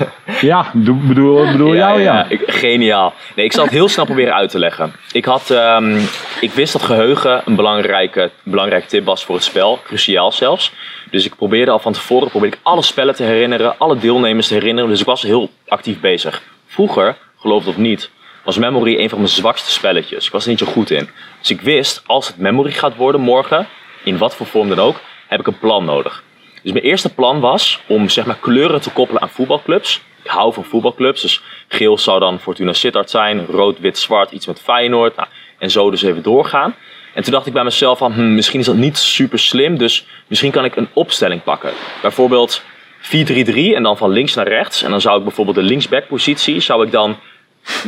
ja 0.40 0.70
doe- 0.72 0.96
bedoel, 0.96 1.46
bedoel 1.52 1.74
jou 1.76 2.00
ja. 2.00 2.26
Ik, 2.28 2.42
geniaal. 2.46 3.14
Nee, 3.34 3.44
ik 3.44 3.52
zal 3.52 3.64
het 3.64 3.72
heel 3.72 3.88
snel 3.88 4.04
proberen 4.04 4.34
uit 4.34 4.50
te 4.50 4.58
leggen. 4.58 4.92
Ik, 5.12 5.24
had, 5.24 5.50
ehm, 5.50 5.98
ik 6.40 6.50
wist 6.52 6.72
dat 6.72 6.82
geheugen 6.82 7.42
een 7.44 7.54
belangrijke, 7.56 8.30
belangrijke 8.42 8.86
tip 8.86 9.04
was 9.04 9.24
voor 9.24 9.34
het 9.34 9.44
spel, 9.44 9.78
cruciaal 9.84 10.32
zelfs. 10.32 10.72
Dus 11.10 11.24
ik 11.24 11.36
probeerde 11.36 11.70
al 11.70 11.78
van 11.78 11.92
tevoren 11.92 12.30
probeerde 12.30 12.56
ik 12.56 12.62
alle 12.62 12.82
spellen 12.82 13.14
te 13.14 13.22
herinneren, 13.22 13.78
alle 13.78 13.96
deelnemers 13.96 14.48
te 14.48 14.54
herinneren. 14.54 14.90
Dus 14.90 15.00
ik 15.00 15.06
was 15.06 15.22
heel 15.22 15.50
actief 15.68 16.00
bezig. 16.00 16.42
Vroeger, 16.66 17.16
geloof 17.38 17.64
het 17.64 17.68
of 17.68 17.76
niet, 17.76 18.10
was 18.44 18.58
Memory 18.58 18.98
een 18.98 19.08
van 19.08 19.18
mijn 19.18 19.30
zwakste 19.30 19.70
spelletjes. 19.70 20.26
Ik 20.26 20.32
was 20.32 20.44
er 20.44 20.50
niet 20.50 20.58
zo 20.58 20.66
goed 20.66 20.90
in. 20.90 21.08
Dus 21.38 21.50
ik 21.50 21.60
wist, 21.60 22.02
als 22.06 22.26
het 22.26 22.36
Memory 22.36 22.72
gaat 22.72 22.96
worden 22.96 23.20
morgen, 23.20 23.68
in 24.04 24.18
wat 24.18 24.34
voor 24.34 24.46
vorm 24.46 24.68
dan 24.68 24.78
ook, 24.78 25.00
heb 25.26 25.40
ik 25.40 25.46
een 25.46 25.58
plan 25.58 25.84
nodig. 25.84 26.22
Dus 26.62 26.72
mijn 26.72 26.84
eerste 26.84 27.14
plan 27.14 27.40
was 27.40 27.80
om 27.86 28.08
zeg 28.08 28.26
maar, 28.26 28.38
kleuren 28.40 28.80
te 28.80 28.90
koppelen 28.90 29.22
aan 29.22 29.30
voetbalclubs. 29.30 30.00
Ik 30.22 30.30
hou 30.30 30.52
van 30.52 30.64
voetbalclubs, 30.64 31.22
dus 31.22 31.42
geel 31.68 31.98
zou 31.98 32.20
dan 32.20 32.40
Fortuna 32.40 32.72
Sittard 32.72 33.10
zijn, 33.10 33.46
rood, 33.46 33.78
wit, 33.78 33.98
zwart, 33.98 34.30
iets 34.30 34.46
met 34.46 34.60
Feyenoord. 34.60 35.16
Nou, 35.16 35.28
en 35.58 35.70
zo 35.70 35.90
dus 35.90 36.02
even 36.02 36.22
doorgaan. 36.22 36.74
En 37.20 37.26
toen 37.26 37.34
dacht 37.34 37.46
ik 37.46 37.52
bij 37.52 37.64
mezelf 37.64 37.98
van, 37.98 38.12
hm, 38.12 38.34
misschien 38.34 38.60
is 38.60 38.66
dat 38.66 38.76
niet 38.76 38.98
super 38.98 39.38
slim, 39.38 39.78
dus 39.78 40.06
misschien 40.26 40.50
kan 40.50 40.64
ik 40.64 40.76
een 40.76 40.88
opstelling 40.92 41.42
pakken. 41.42 41.70
Bijvoorbeeld 42.02 42.62
4-3-3 43.00 43.74
en 43.74 43.82
dan 43.82 43.96
van 43.96 44.10
links 44.10 44.34
naar 44.34 44.48
rechts. 44.48 44.82
En 44.82 44.90
dan 44.90 45.00
zou 45.00 45.18
ik 45.18 45.24
bijvoorbeeld 45.24 45.56
de 45.56 45.62
linksback 45.62 46.06
positie, 46.06 46.60
zou 46.60 46.86
ik 46.86 46.92
dan 46.92 47.16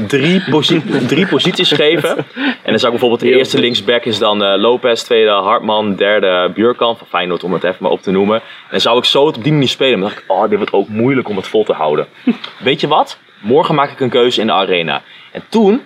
drie, 0.07 0.42
posi- 0.51 0.83
drie 1.07 1.27
posities 1.27 1.73
geven. 1.73 2.16
En 2.35 2.71
dan 2.71 2.79
zou 2.79 2.92
ik 2.92 3.01
bijvoorbeeld 3.01 3.21
de 3.21 3.37
eerste 3.38 3.59
linksback 3.59 4.05
is 4.05 4.18
dan 4.18 4.42
eh, 4.45 4.61
Lopez, 4.61 5.03
tweede 5.03 5.31
Hartman, 5.31 5.95
derde 5.95 6.51
Björkan 6.55 6.97
van 6.97 7.07
Feyenoord 7.07 7.45
om 7.45 7.53
het 7.53 7.64
even 7.64 7.77
maar 7.81 7.90
op 7.90 8.03
te 8.03 8.11
noemen. 8.11 8.37
En 8.37 8.71
dan 8.71 8.81
zou 8.81 8.99
ik 8.99 9.05
zo 9.05 9.27
het 9.27 9.37
op 9.37 9.42
die 9.42 9.53
manier 9.53 9.68
spelen. 9.68 9.99
Maar 9.99 10.09
dan 10.09 10.18
dacht 10.18 10.25
ik, 10.25 10.37
oh, 10.37 10.49
dit 10.49 10.59
wordt 10.59 10.73
ook 10.73 10.88
moeilijk 10.88 11.29
om 11.29 11.37
het 11.37 11.49
vol 11.49 11.64
te 11.64 11.73
houden. 11.73 12.07
Weet 12.59 12.81
je 12.81 12.88
wat? 12.88 13.18
Morgen 13.40 13.75
maak 13.75 13.90
ik 13.90 14.01
een 14.01 14.11
keuze 14.11 14.40
in 14.40 14.47
de 14.47 14.53
arena. 14.53 15.03
En 15.31 15.42
toen 15.49 15.83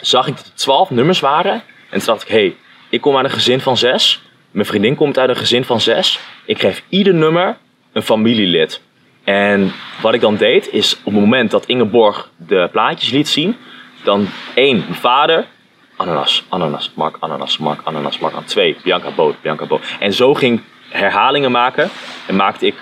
zag 0.00 0.26
ik 0.26 0.36
dat 0.36 0.46
er 0.46 0.54
twaalf 0.54 0.90
nummers 0.90 1.20
waren. 1.20 1.62
En 1.90 1.98
toen 1.98 2.06
dacht 2.06 2.22
ik, 2.22 2.28
hé, 2.28 2.34
hey, 2.34 2.56
ik 2.90 3.00
kom 3.00 3.16
uit 3.16 3.24
een 3.24 3.30
gezin 3.30 3.60
van 3.60 3.76
zes. 3.76 4.22
Mijn 4.50 4.66
vriendin 4.66 4.94
komt 4.94 5.18
uit 5.18 5.28
een 5.28 5.36
gezin 5.36 5.64
van 5.64 5.80
zes. 5.80 6.20
Ik 6.44 6.60
geef 6.60 6.82
ieder 6.88 7.14
nummer 7.14 7.56
een 7.92 8.02
familielid. 8.02 8.80
En 9.24 9.72
wat 10.02 10.14
ik 10.14 10.20
dan 10.20 10.36
deed, 10.36 10.72
is 10.72 10.96
op 10.96 11.12
het 11.12 11.20
moment 11.20 11.50
dat 11.50 11.66
Ingeborg 11.66 12.30
de 12.36 12.68
plaatjes 12.72 13.10
liet 13.10 13.28
zien, 13.28 13.56
dan 14.02 14.28
één, 14.54 14.78
mijn 14.78 14.94
vader, 14.94 15.46
ananas, 15.96 16.44
ananas, 16.48 16.90
Mark, 16.94 17.16
ananas, 17.18 17.58
Mark, 17.58 17.80
ananas, 17.84 18.18
Mark, 18.18 18.34
aan 18.34 18.44
twee, 18.44 18.76
Bianca 18.82 19.10
Boot, 19.10 19.42
Bianca 19.42 19.66
Boot. 19.66 19.84
En 19.98 20.12
zo 20.12 20.34
ging 20.34 20.60
herhalingen 20.88 21.50
maken 21.50 21.90
en 22.26 22.36
maakte 22.36 22.66
ik, 22.66 22.74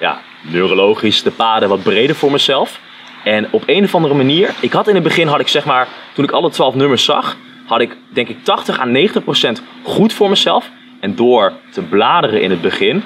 ja, 0.00 0.20
neurologisch 0.40 1.22
de 1.22 1.30
paden 1.30 1.68
wat 1.68 1.82
breder 1.82 2.16
voor 2.16 2.30
mezelf. 2.30 2.80
En 3.24 3.48
op 3.50 3.62
een 3.66 3.84
of 3.84 3.94
andere 3.94 4.14
manier, 4.14 4.54
ik 4.60 4.72
had 4.72 4.88
in 4.88 4.94
het 4.94 5.04
begin, 5.04 5.26
had 5.26 5.40
ik 5.40 5.48
zeg 5.48 5.64
maar, 5.64 5.88
toen 6.12 6.24
ik 6.24 6.30
alle 6.30 6.50
twaalf 6.50 6.74
nummers 6.74 7.04
zag, 7.04 7.36
had 7.66 7.80
ik 7.80 7.96
denk 8.08 8.28
ik 8.28 8.36
80 8.44 8.80
à 8.80 8.84
90 8.84 9.22
procent 9.24 9.62
goed 9.82 10.12
voor 10.12 10.28
mezelf. 10.28 10.70
En 11.00 11.14
door 11.14 11.52
te 11.70 11.82
bladeren 11.82 12.42
in 12.42 12.50
het 12.50 12.60
begin, 12.60 13.02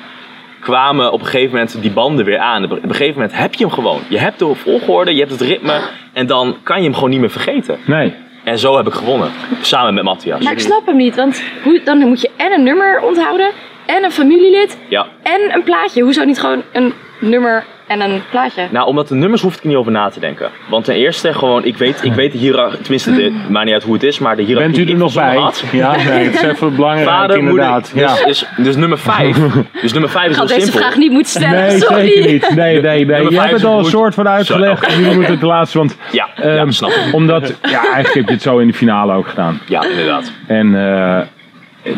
kwamen 0.61 1.12
op 1.12 1.20
een 1.20 1.27
gegeven 1.27 1.53
moment 1.55 1.83
die 1.83 1.90
banden 1.90 2.25
weer 2.25 2.38
aan. 2.38 2.64
Op 2.64 2.70
een 2.70 2.90
gegeven 2.90 3.14
moment 3.20 3.38
heb 3.38 3.55
je 3.55 3.64
hem 3.64 3.73
gewoon. 3.75 4.01
Je 4.09 4.18
hebt 4.18 4.38
de 4.38 4.55
volgorde, 4.55 5.12
je 5.14 5.18
hebt 5.18 5.31
het 5.31 5.40
ritme 5.40 5.81
en 6.12 6.27
dan 6.27 6.57
kan 6.62 6.77
je 6.79 6.83
hem 6.85 6.94
gewoon 6.94 7.11
niet 7.11 7.20
meer 7.20 7.31
vergeten. 7.31 7.79
Nee. 7.87 8.14
En 8.44 8.59
zo 8.59 8.77
heb 8.77 8.87
ik 8.87 8.92
gewonnen, 8.92 9.31
samen 9.61 9.94
met 9.94 10.05
Matthias. 10.05 10.42
Maar 10.42 10.53
ik 10.53 10.61
snap 10.61 10.87
hem 10.87 10.96
niet, 10.96 11.16
want 11.16 11.42
hoe, 11.62 11.81
dan 11.85 11.99
moet 11.99 12.20
je 12.20 12.31
en 12.37 12.53
een 12.53 12.62
nummer 12.62 13.01
onthouden, 13.03 13.51
en 13.87 14.05
een 14.05 14.11
familielid, 14.11 14.79
Ja. 14.88 15.07
en 15.23 15.55
een 15.55 15.62
plaatje. 15.62 16.03
Hoezo 16.03 16.25
niet 16.25 16.40
gewoon 16.40 16.62
een 16.73 16.92
nummer 17.20 17.64
en 17.90 18.00
een 18.00 18.22
plaatje? 18.31 18.66
Nou, 18.70 18.87
omdat 18.87 19.09
de 19.09 19.14
nummers 19.14 19.42
hoef 19.42 19.57
ik 19.57 19.64
niet 19.64 19.76
over 19.76 19.92
na 19.92 20.09
te 20.09 20.20
denken. 20.20 20.50
Want 20.68 20.85
ten 20.85 20.94
eerste, 20.94 21.33
gewoon, 21.35 21.64
ik 21.64 21.76
weet, 21.76 22.05
ik 22.05 22.12
weet 22.12 22.33
de 22.33 22.38
hiërarchie, 22.38 22.81
tenminste, 22.81 23.12
de, 23.14 23.33
maakt 23.48 23.64
niet 23.64 23.74
uit 23.74 23.83
hoe 23.83 23.94
het 23.94 24.03
is, 24.03 24.18
maar 24.18 24.37
de 24.37 24.42
hiërarchie 24.42 24.72
Bent 24.72 24.83
u 24.88 24.90
er 24.90 24.96
ik 24.96 25.03
nog 25.03 25.14
bij? 25.14 25.37
had. 25.37 25.64
Ja, 25.72 25.96
nee, 25.96 26.24
dat 26.31 26.35
is 26.35 26.42
even 26.42 26.74
belangrijk 26.76 27.09
Vader, 27.09 27.38
inderdaad. 27.38 27.92
moeder, 27.94 28.11
ja. 28.18 28.24
dus, 28.24 28.38
dus, 28.57 28.64
dus 28.64 28.76
nummer 28.76 28.98
5. 28.98 29.37
Dus 29.83 29.92
nummer 29.92 30.11
5 30.11 30.24
Ik 30.24 30.31
is 30.31 30.37
had 30.37 30.48
heel 30.48 30.57
deze 30.59 30.70
simpel. 30.70 30.81
vraag 30.88 30.98
niet 30.98 31.11
moeten 31.12 31.31
stellen, 31.33 31.61
Nee, 31.66 31.79
sorry. 31.79 32.07
zeker 32.07 32.31
niet. 32.33 32.55
Nee, 32.55 32.81
nee, 32.81 32.83
nee. 32.83 33.05
Nummer 33.05 33.22
Je 33.22 33.29
vijf 33.38 33.40
hebt 33.40 33.55
is 33.55 33.62
het 33.62 33.70
al 33.70 33.79
een 33.79 33.85
soort 33.85 34.14
van 34.14 34.29
uitgelegd. 34.29 34.85
Zo, 34.92 34.96
en 34.98 35.03
Nu 35.09 35.14
moet 35.14 35.26
het 35.26 35.40
de 35.46 35.46
laatste, 35.46 35.79
want 35.79 35.96
Ja, 36.12 36.29
ja, 36.37 36.42
ehm, 36.42 36.70
snap 36.70 36.90
ik. 36.90 37.14
omdat, 37.14 37.59
ja, 37.62 37.70
eigenlijk 37.70 38.14
heb 38.14 38.26
je 38.26 38.33
het 38.33 38.42
zo 38.42 38.59
in 38.59 38.66
de 38.66 38.72
finale 38.74 39.12
ook 39.14 39.29
gedaan. 39.29 39.61
Ja, 39.66 39.85
inderdaad. 39.85 40.33
En 40.46 40.74
eh, 40.74 41.20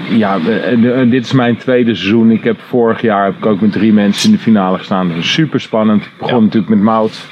ja, 0.08 0.38
dit 1.08 1.24
is 1.24 1.32
mijn 1.32 1.56
tweede 1.56 1.94
seizoen. 1.94 2.30
Ik 2.30 2.44
heb 2.44 2.60
vorig 2.60 3.00
jaar 3.00 3.24
heb 3.24 3.34
ik 3.38 3.46
ook 3.46 3.60
met 3.60 3.72
drie 3.72 3.92
mensen 3.92 4.28
in 4.30 4.34
de 4.36 4.42
finale 4.42 4.78
gestaan. 4.78 5.06
Dat 5.08 5.16
was 5.16 5.32
super 5.32 5.60
spannend. 5.60 6.02
Ik 6.04 6.10
begon 6.18 6.34
Ja. 6.38 6.40
natuurlijk 6.44 6.68
met 6.72 6.80
Mout. 6.82 7.26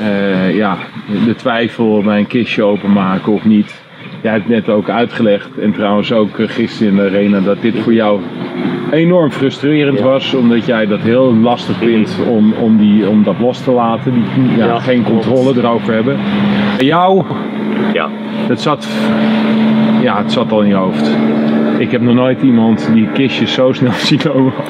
Eh, 0.00 0.56
ja, 0.56 0.76
de 1.24 1.34
twijfel 1.34 2.02
bij 2.02 2.18
een 2.18 2.26
kistje 2.26 2.62
openmaken 2.62 3.32
of 3.32 3.44
niet. 3.44 3.82
Jij 4.22 4.32
hebt 4.32 4.48
net 4.48 4.68
ook 4.68 4.88
uitgelegd, 4.88 5.58
en 5.58 5.72
trouwens 5.72 6.12
ook 6.12 6.38
eh, 6.38 6.48
gisteren 6.48 6.88
in 6.92 6.96
de 6.98 7.02
arena, 7.02 7.40
dat 7.40 7.62
dit 7.62 7.78
voor 7.78 7.92
jou 7.94 8.20
enorm 8.90 9.30
frustrerend 9.30 10.00
was. 10.00 10.34
Omdat 10.34 10.66
jij 10.66 10.86
dat 10.86 11.00
heel 11.00 11.34
lastig 11.34 11.76
vindt 11.76 12.18
om, 12.28 12.52
om, 12.52 12.76
die, 12.78 13.08
om 13.08 13.22
dat 13.22 13.34
los 13.40 13.60
te 13.64 13.70
laten. 13.70 14.12
Die, 14.12 14.56
ja, 14.56 14.66
Ja, 14.66 14.78
geen 14.80 15.02
klopt. 15.04 15.26
controle 15.26 15.58
erover 15.58 15.94
hebben. 15.94 16.16
En 16.78 16.84
jou, 16.86 17.24
Ja. 17.92 18.08
het 18.48 18.60
zat, 18.60 18.88
ja, 20.02 20.18
het 20.22 20.32
zat 20.32 20.52
al 20.52 20.62
in 20.62 20.68
je 20.68 20.74
hoofd. 20.74 21.10
Ik 21.78 21.90
heb 21.90 22.00
nog 22.00 22.14
nooit 22.14 22.42
iemand 22.42 22.90
die 22.92 23.08
kistjes 23.12 23.52
zo 23.52 23.72
snel 23.72 23.92
zien 24.08 24.20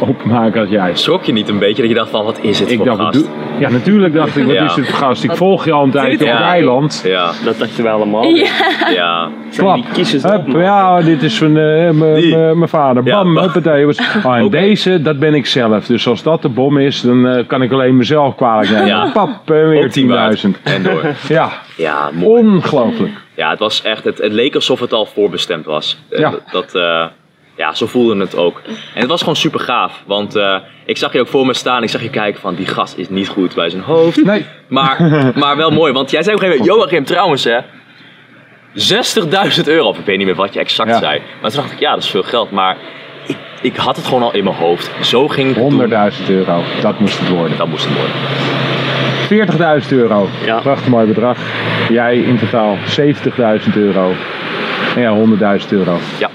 openmaken 0.00 0.60
als 0.60 0.70
jij. 0.70 0.90
Schrok 0.94 1.24
je 1.24 1.32
niet 1.32 1.48
een 1.48 1.58
beetje 1.58 1.82
dat 1.82 1.90
je 1.90 1.96
dacht 1.96 2.10
van, 2.10 2.24
wat 2.24 2.38
is 2.42 2.58
het 2.60 2.70
Ik 2.70 2.76
voor 2.76 2.86
dacht, 2.86 2.98
gast? 3.00 3.28
ja, 3.58 3.70
natuurlijk 3.70 4.14
dacht 4.14 4.36
ik, 4.36 4.44
wat 4.44 4.54
Ja. 4.54 4.64
is 4.64 4.74
dit 4.74 4.88
voor 4.88 4.98
gast? 4.98 5.24
Ik 5.24 5.36
volg 5.36 5.64
je 5.64 5.72
al 5.72 5.84
een 5.84 5.90
tijdje 5.90 6.18
op 6.24 6.30
Ja. 6.32 6.36
het 6.36 6.46
eiland. 6.46 7.02
Ja, 7.06 7.30
Dat 7.44 7.58
dachten 7.58 7.82
we 7.84 7.90
allemaal. 7.90 8.24
Ja. 8.24 8.46
ja. 8.94 9.28
Klap. 9.56 9.84
die 9.94 10.04
Hup, 10.22 10.46
ja, 10.56 11.00
dit 11.00 11.22
is 11.22 11.38
van 11.38 11.56
eh, 11.56 11.90
mijn 12.54 12.68
vader. 12.68 13.04
Ja. 13.06 13.22
Bam, 13.22 13.38
huppatee. 13.44 13.86
Was- 13.86 13.96
Oh, 14.24 14.36
en 14.36 14.48
deze, 14.50 15.02
dat 15.02 15.18
ben 15.18 15.34
ik 15.34 15.46
zelf. 15.46 15.86
Dus 15.86 16.08
als 16.08 16.22
dat 16.22 16.42
de 16.42 16.48
bom 16.48 16.78
is, 16.78 17.00
dan 17.00 17.26
eh, 17.26 17.46
kan 17.46 17.62
ik 17.62 17.72
alleen 17.72 17.96
mezelf 17.96 18.34
kwalijk 18.34 18.70
nemen. 18.70 18.86
Ja. 18.86 19.10
Pap, 19.12 19.28
eh, 19.28 19.68
weer 19.68 19.84
Ook 19.84 19.90
tien 19.90 20.08
waard. 20.08 20.40
10.000. 20.46 20.60
En 20.62 20.82
door. 20.82 21.04
Ja, 21.28 21.48
Ja, 21.76 22.10
mooi. 22.12 22.42
ongelooflijk. 22.46 23.10
Ja, 23.38 23.50
het 23.50 23.58
was 23.58 23.82
echt, 23.82 24.04
het, 24.04 24.18
het 24.18 24.32
leek 24.32 24.54
alsof 24.54 24.80
het 24.80 24.92
al 24.92 25.06
voorbestemd 25.06 25.64
was. 25.64 25.98
Eh, 26.10 26.18
Ja. 26.18 26.30
Dat, 26.30 26.40
dat, 26.50 26.74
eh, 26.74 27.06
ja, 27.56 27.74
zo 27.74 27.86
voelde 27.86 28.20
het 28.20 28.36
ook. 28.36 28.60
En 28.94 29.00
het 29.00 29.08
was 29.08 29.20
gewoon 29.20 29.36
super 29.36 29.60
gaaf, 29.60 30.02
want 30.06 30.36
eh, 30.36 30.56
ik 30.84 30.96
zag 30.96 31.12
je 31.12 31.20
ook 31.20 31.28
voor 31.28 31.46
me 31.46 31.54
staan. 31.54 31.82
Ik 31.82 31.88
zag 31.88 32.02
je 32.02 32.10
kijken 32.10 32.40
van, 32.40 32.54
die 32.54 32.66
gast 32.66 32.96
is 32.98 33.08
niet 33.08 33.28
goed 33.28 33.54
bij 33.54 33.70
zijn 33.70 33.82
hoofd. 33.82 34.24
Nee, 34.24 34.46
Maar, 34.68 34.96
maar 35.34 35.56
wel 35.56 35.70
mooi, 35.70 35.92
want 35.92 36.10
jij 36.10 36.22
zei 36.22 36.36
op 36.36 36.42
een 36.42 36.48
gegeven 36.48 36.66
moment, 36.68 36.88
Joachim 36.90 37.04
trouwens 37.04 37.44
hè, 37.44 37.58
60.000 39.60 39.64
euro. 39.64 39.88
Of 39.88 39.98
ik 39.98 40.04
weet 40.04 40.16
niet 40.16 40.26
meer 40.26 40.34
wat 40.36 40.52
je 40.54 40.60
exact 40.60 40.88
Ja. 40.90 40.98
zei. 40.98 41.22
Maar 41.42 41.50
toen 41.50 41.60
dacht 41.60 41.72
ik, 41.72 41.78
ja, 41.80 41.94
dat 41.94 42.02
is 42.02 42.10
veel 42.10 42.22
geld. 42.22 42.50
Maar 42.50 42.76
ik, 43.26 43.36
ik 43.62 43.76
had 43.76 43.96
het 43.96 44.04
gewoon 44.06 44.22
al 44.22 44.34
in 44.34 44.44
mijn 44.44 44.56
hoofd. 44.56 44.90
Zo 45.06 45.28
ging 45.28 45.54
het 45.54 45.68
toen. 45.68 45.90
100.000 46.20 46.26
euro. 46.28 46.62
Dat 46.80 46.98
moest 47.00 47.18
het 47.18 47.28
worden. 47.28 47.56
Dat 47.58 47.66
moest 47.68 47.84
het 47.88 47.94
worden. 47.96 48.14
40.000 49.32 49.88
euro. 49.90 50.28
Ja. 50.44 50.60
Prachtig 50.60 50.88
mooi 50.88 51.06
bedrag. 51.06 51.38
Jij 51.88 52.18
in 52.18 52.38
totaal 52.38 52.76
70.000 52.76 53.74
euro. 53.74 54.12
En 54.94 55.00
ja, 55.00 55.58
100.000 55.60 55.68
euro. 55.68 55.98
Ja. 56.18 56.30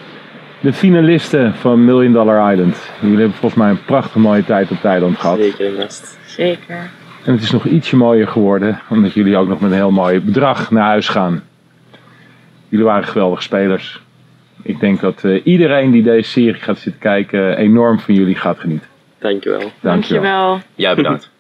De 0.60 0.74
finalisten 0.74 1.54
van 1.56 1.86
Million 1.86 2.14
Dollar 2.14 2.52
Island. 2.52 2.90
Jullie 3.00 3.18
hebben 3.18 3.38
volgens 3.38 3.62
mij 3.62 3.70
een 3.70 3.86
prachtig 3.86 4.16
mooie 4.16 4.46
tijd 4.46 4.72
op 4.72 4.78
Thailand 4.82 5.20
gehad. 5.20 5.38
Zeker 5.38 5.72
vast. 5.82 6.20
Zeker. 6.26 6.90
En 7.26 7.34
het 7.34 7.42
is 7.42 7.52
nog 7.52 7.66
ietsje 7.66 7.96
mooier 7.96 8.28
geworden, 8.28 8.80
omdat 8.90 9.14
jullie 9.14 9.38
ook 9.38 9.48
nog 9.48 9.60
met 9.60 9.72
een 9.72 9.78
heel 9.78 9.92
mooi 9.92 10.22
bedrag 10.22 10.72
naar 10.72 10.86
huis 10.86 11.08
gaan. 11.08 11.44
Jullie 12.70 12.86
waren 12.86 13.08
geweldige 13.08 13.42
spelers. 13.42 14.02
Ik 14.62 14.80
denk 14.80 15.00
dat 15.00 15.24
eh, 15.24 15.42
iedereen 15.44 15.92
die 15.92 16.04
deze 16.04 16.30
serie 16.30 16.62
gaat 16.62 16.78
zitten 16.78 17.02
kijken 17.02 17.58
enorm 17.58 18.00
van 18.00 18.14
jullie 18.14 18.36
gaat 18.36 18.60
genieten. 18.60 18.88
Dankjewel. 19.20 19.60
Dankjewel. 19.60 20.22
Dankjewel. 20.22 20.60
Jij 20.76 20.96
bedankt. 20.96 21.32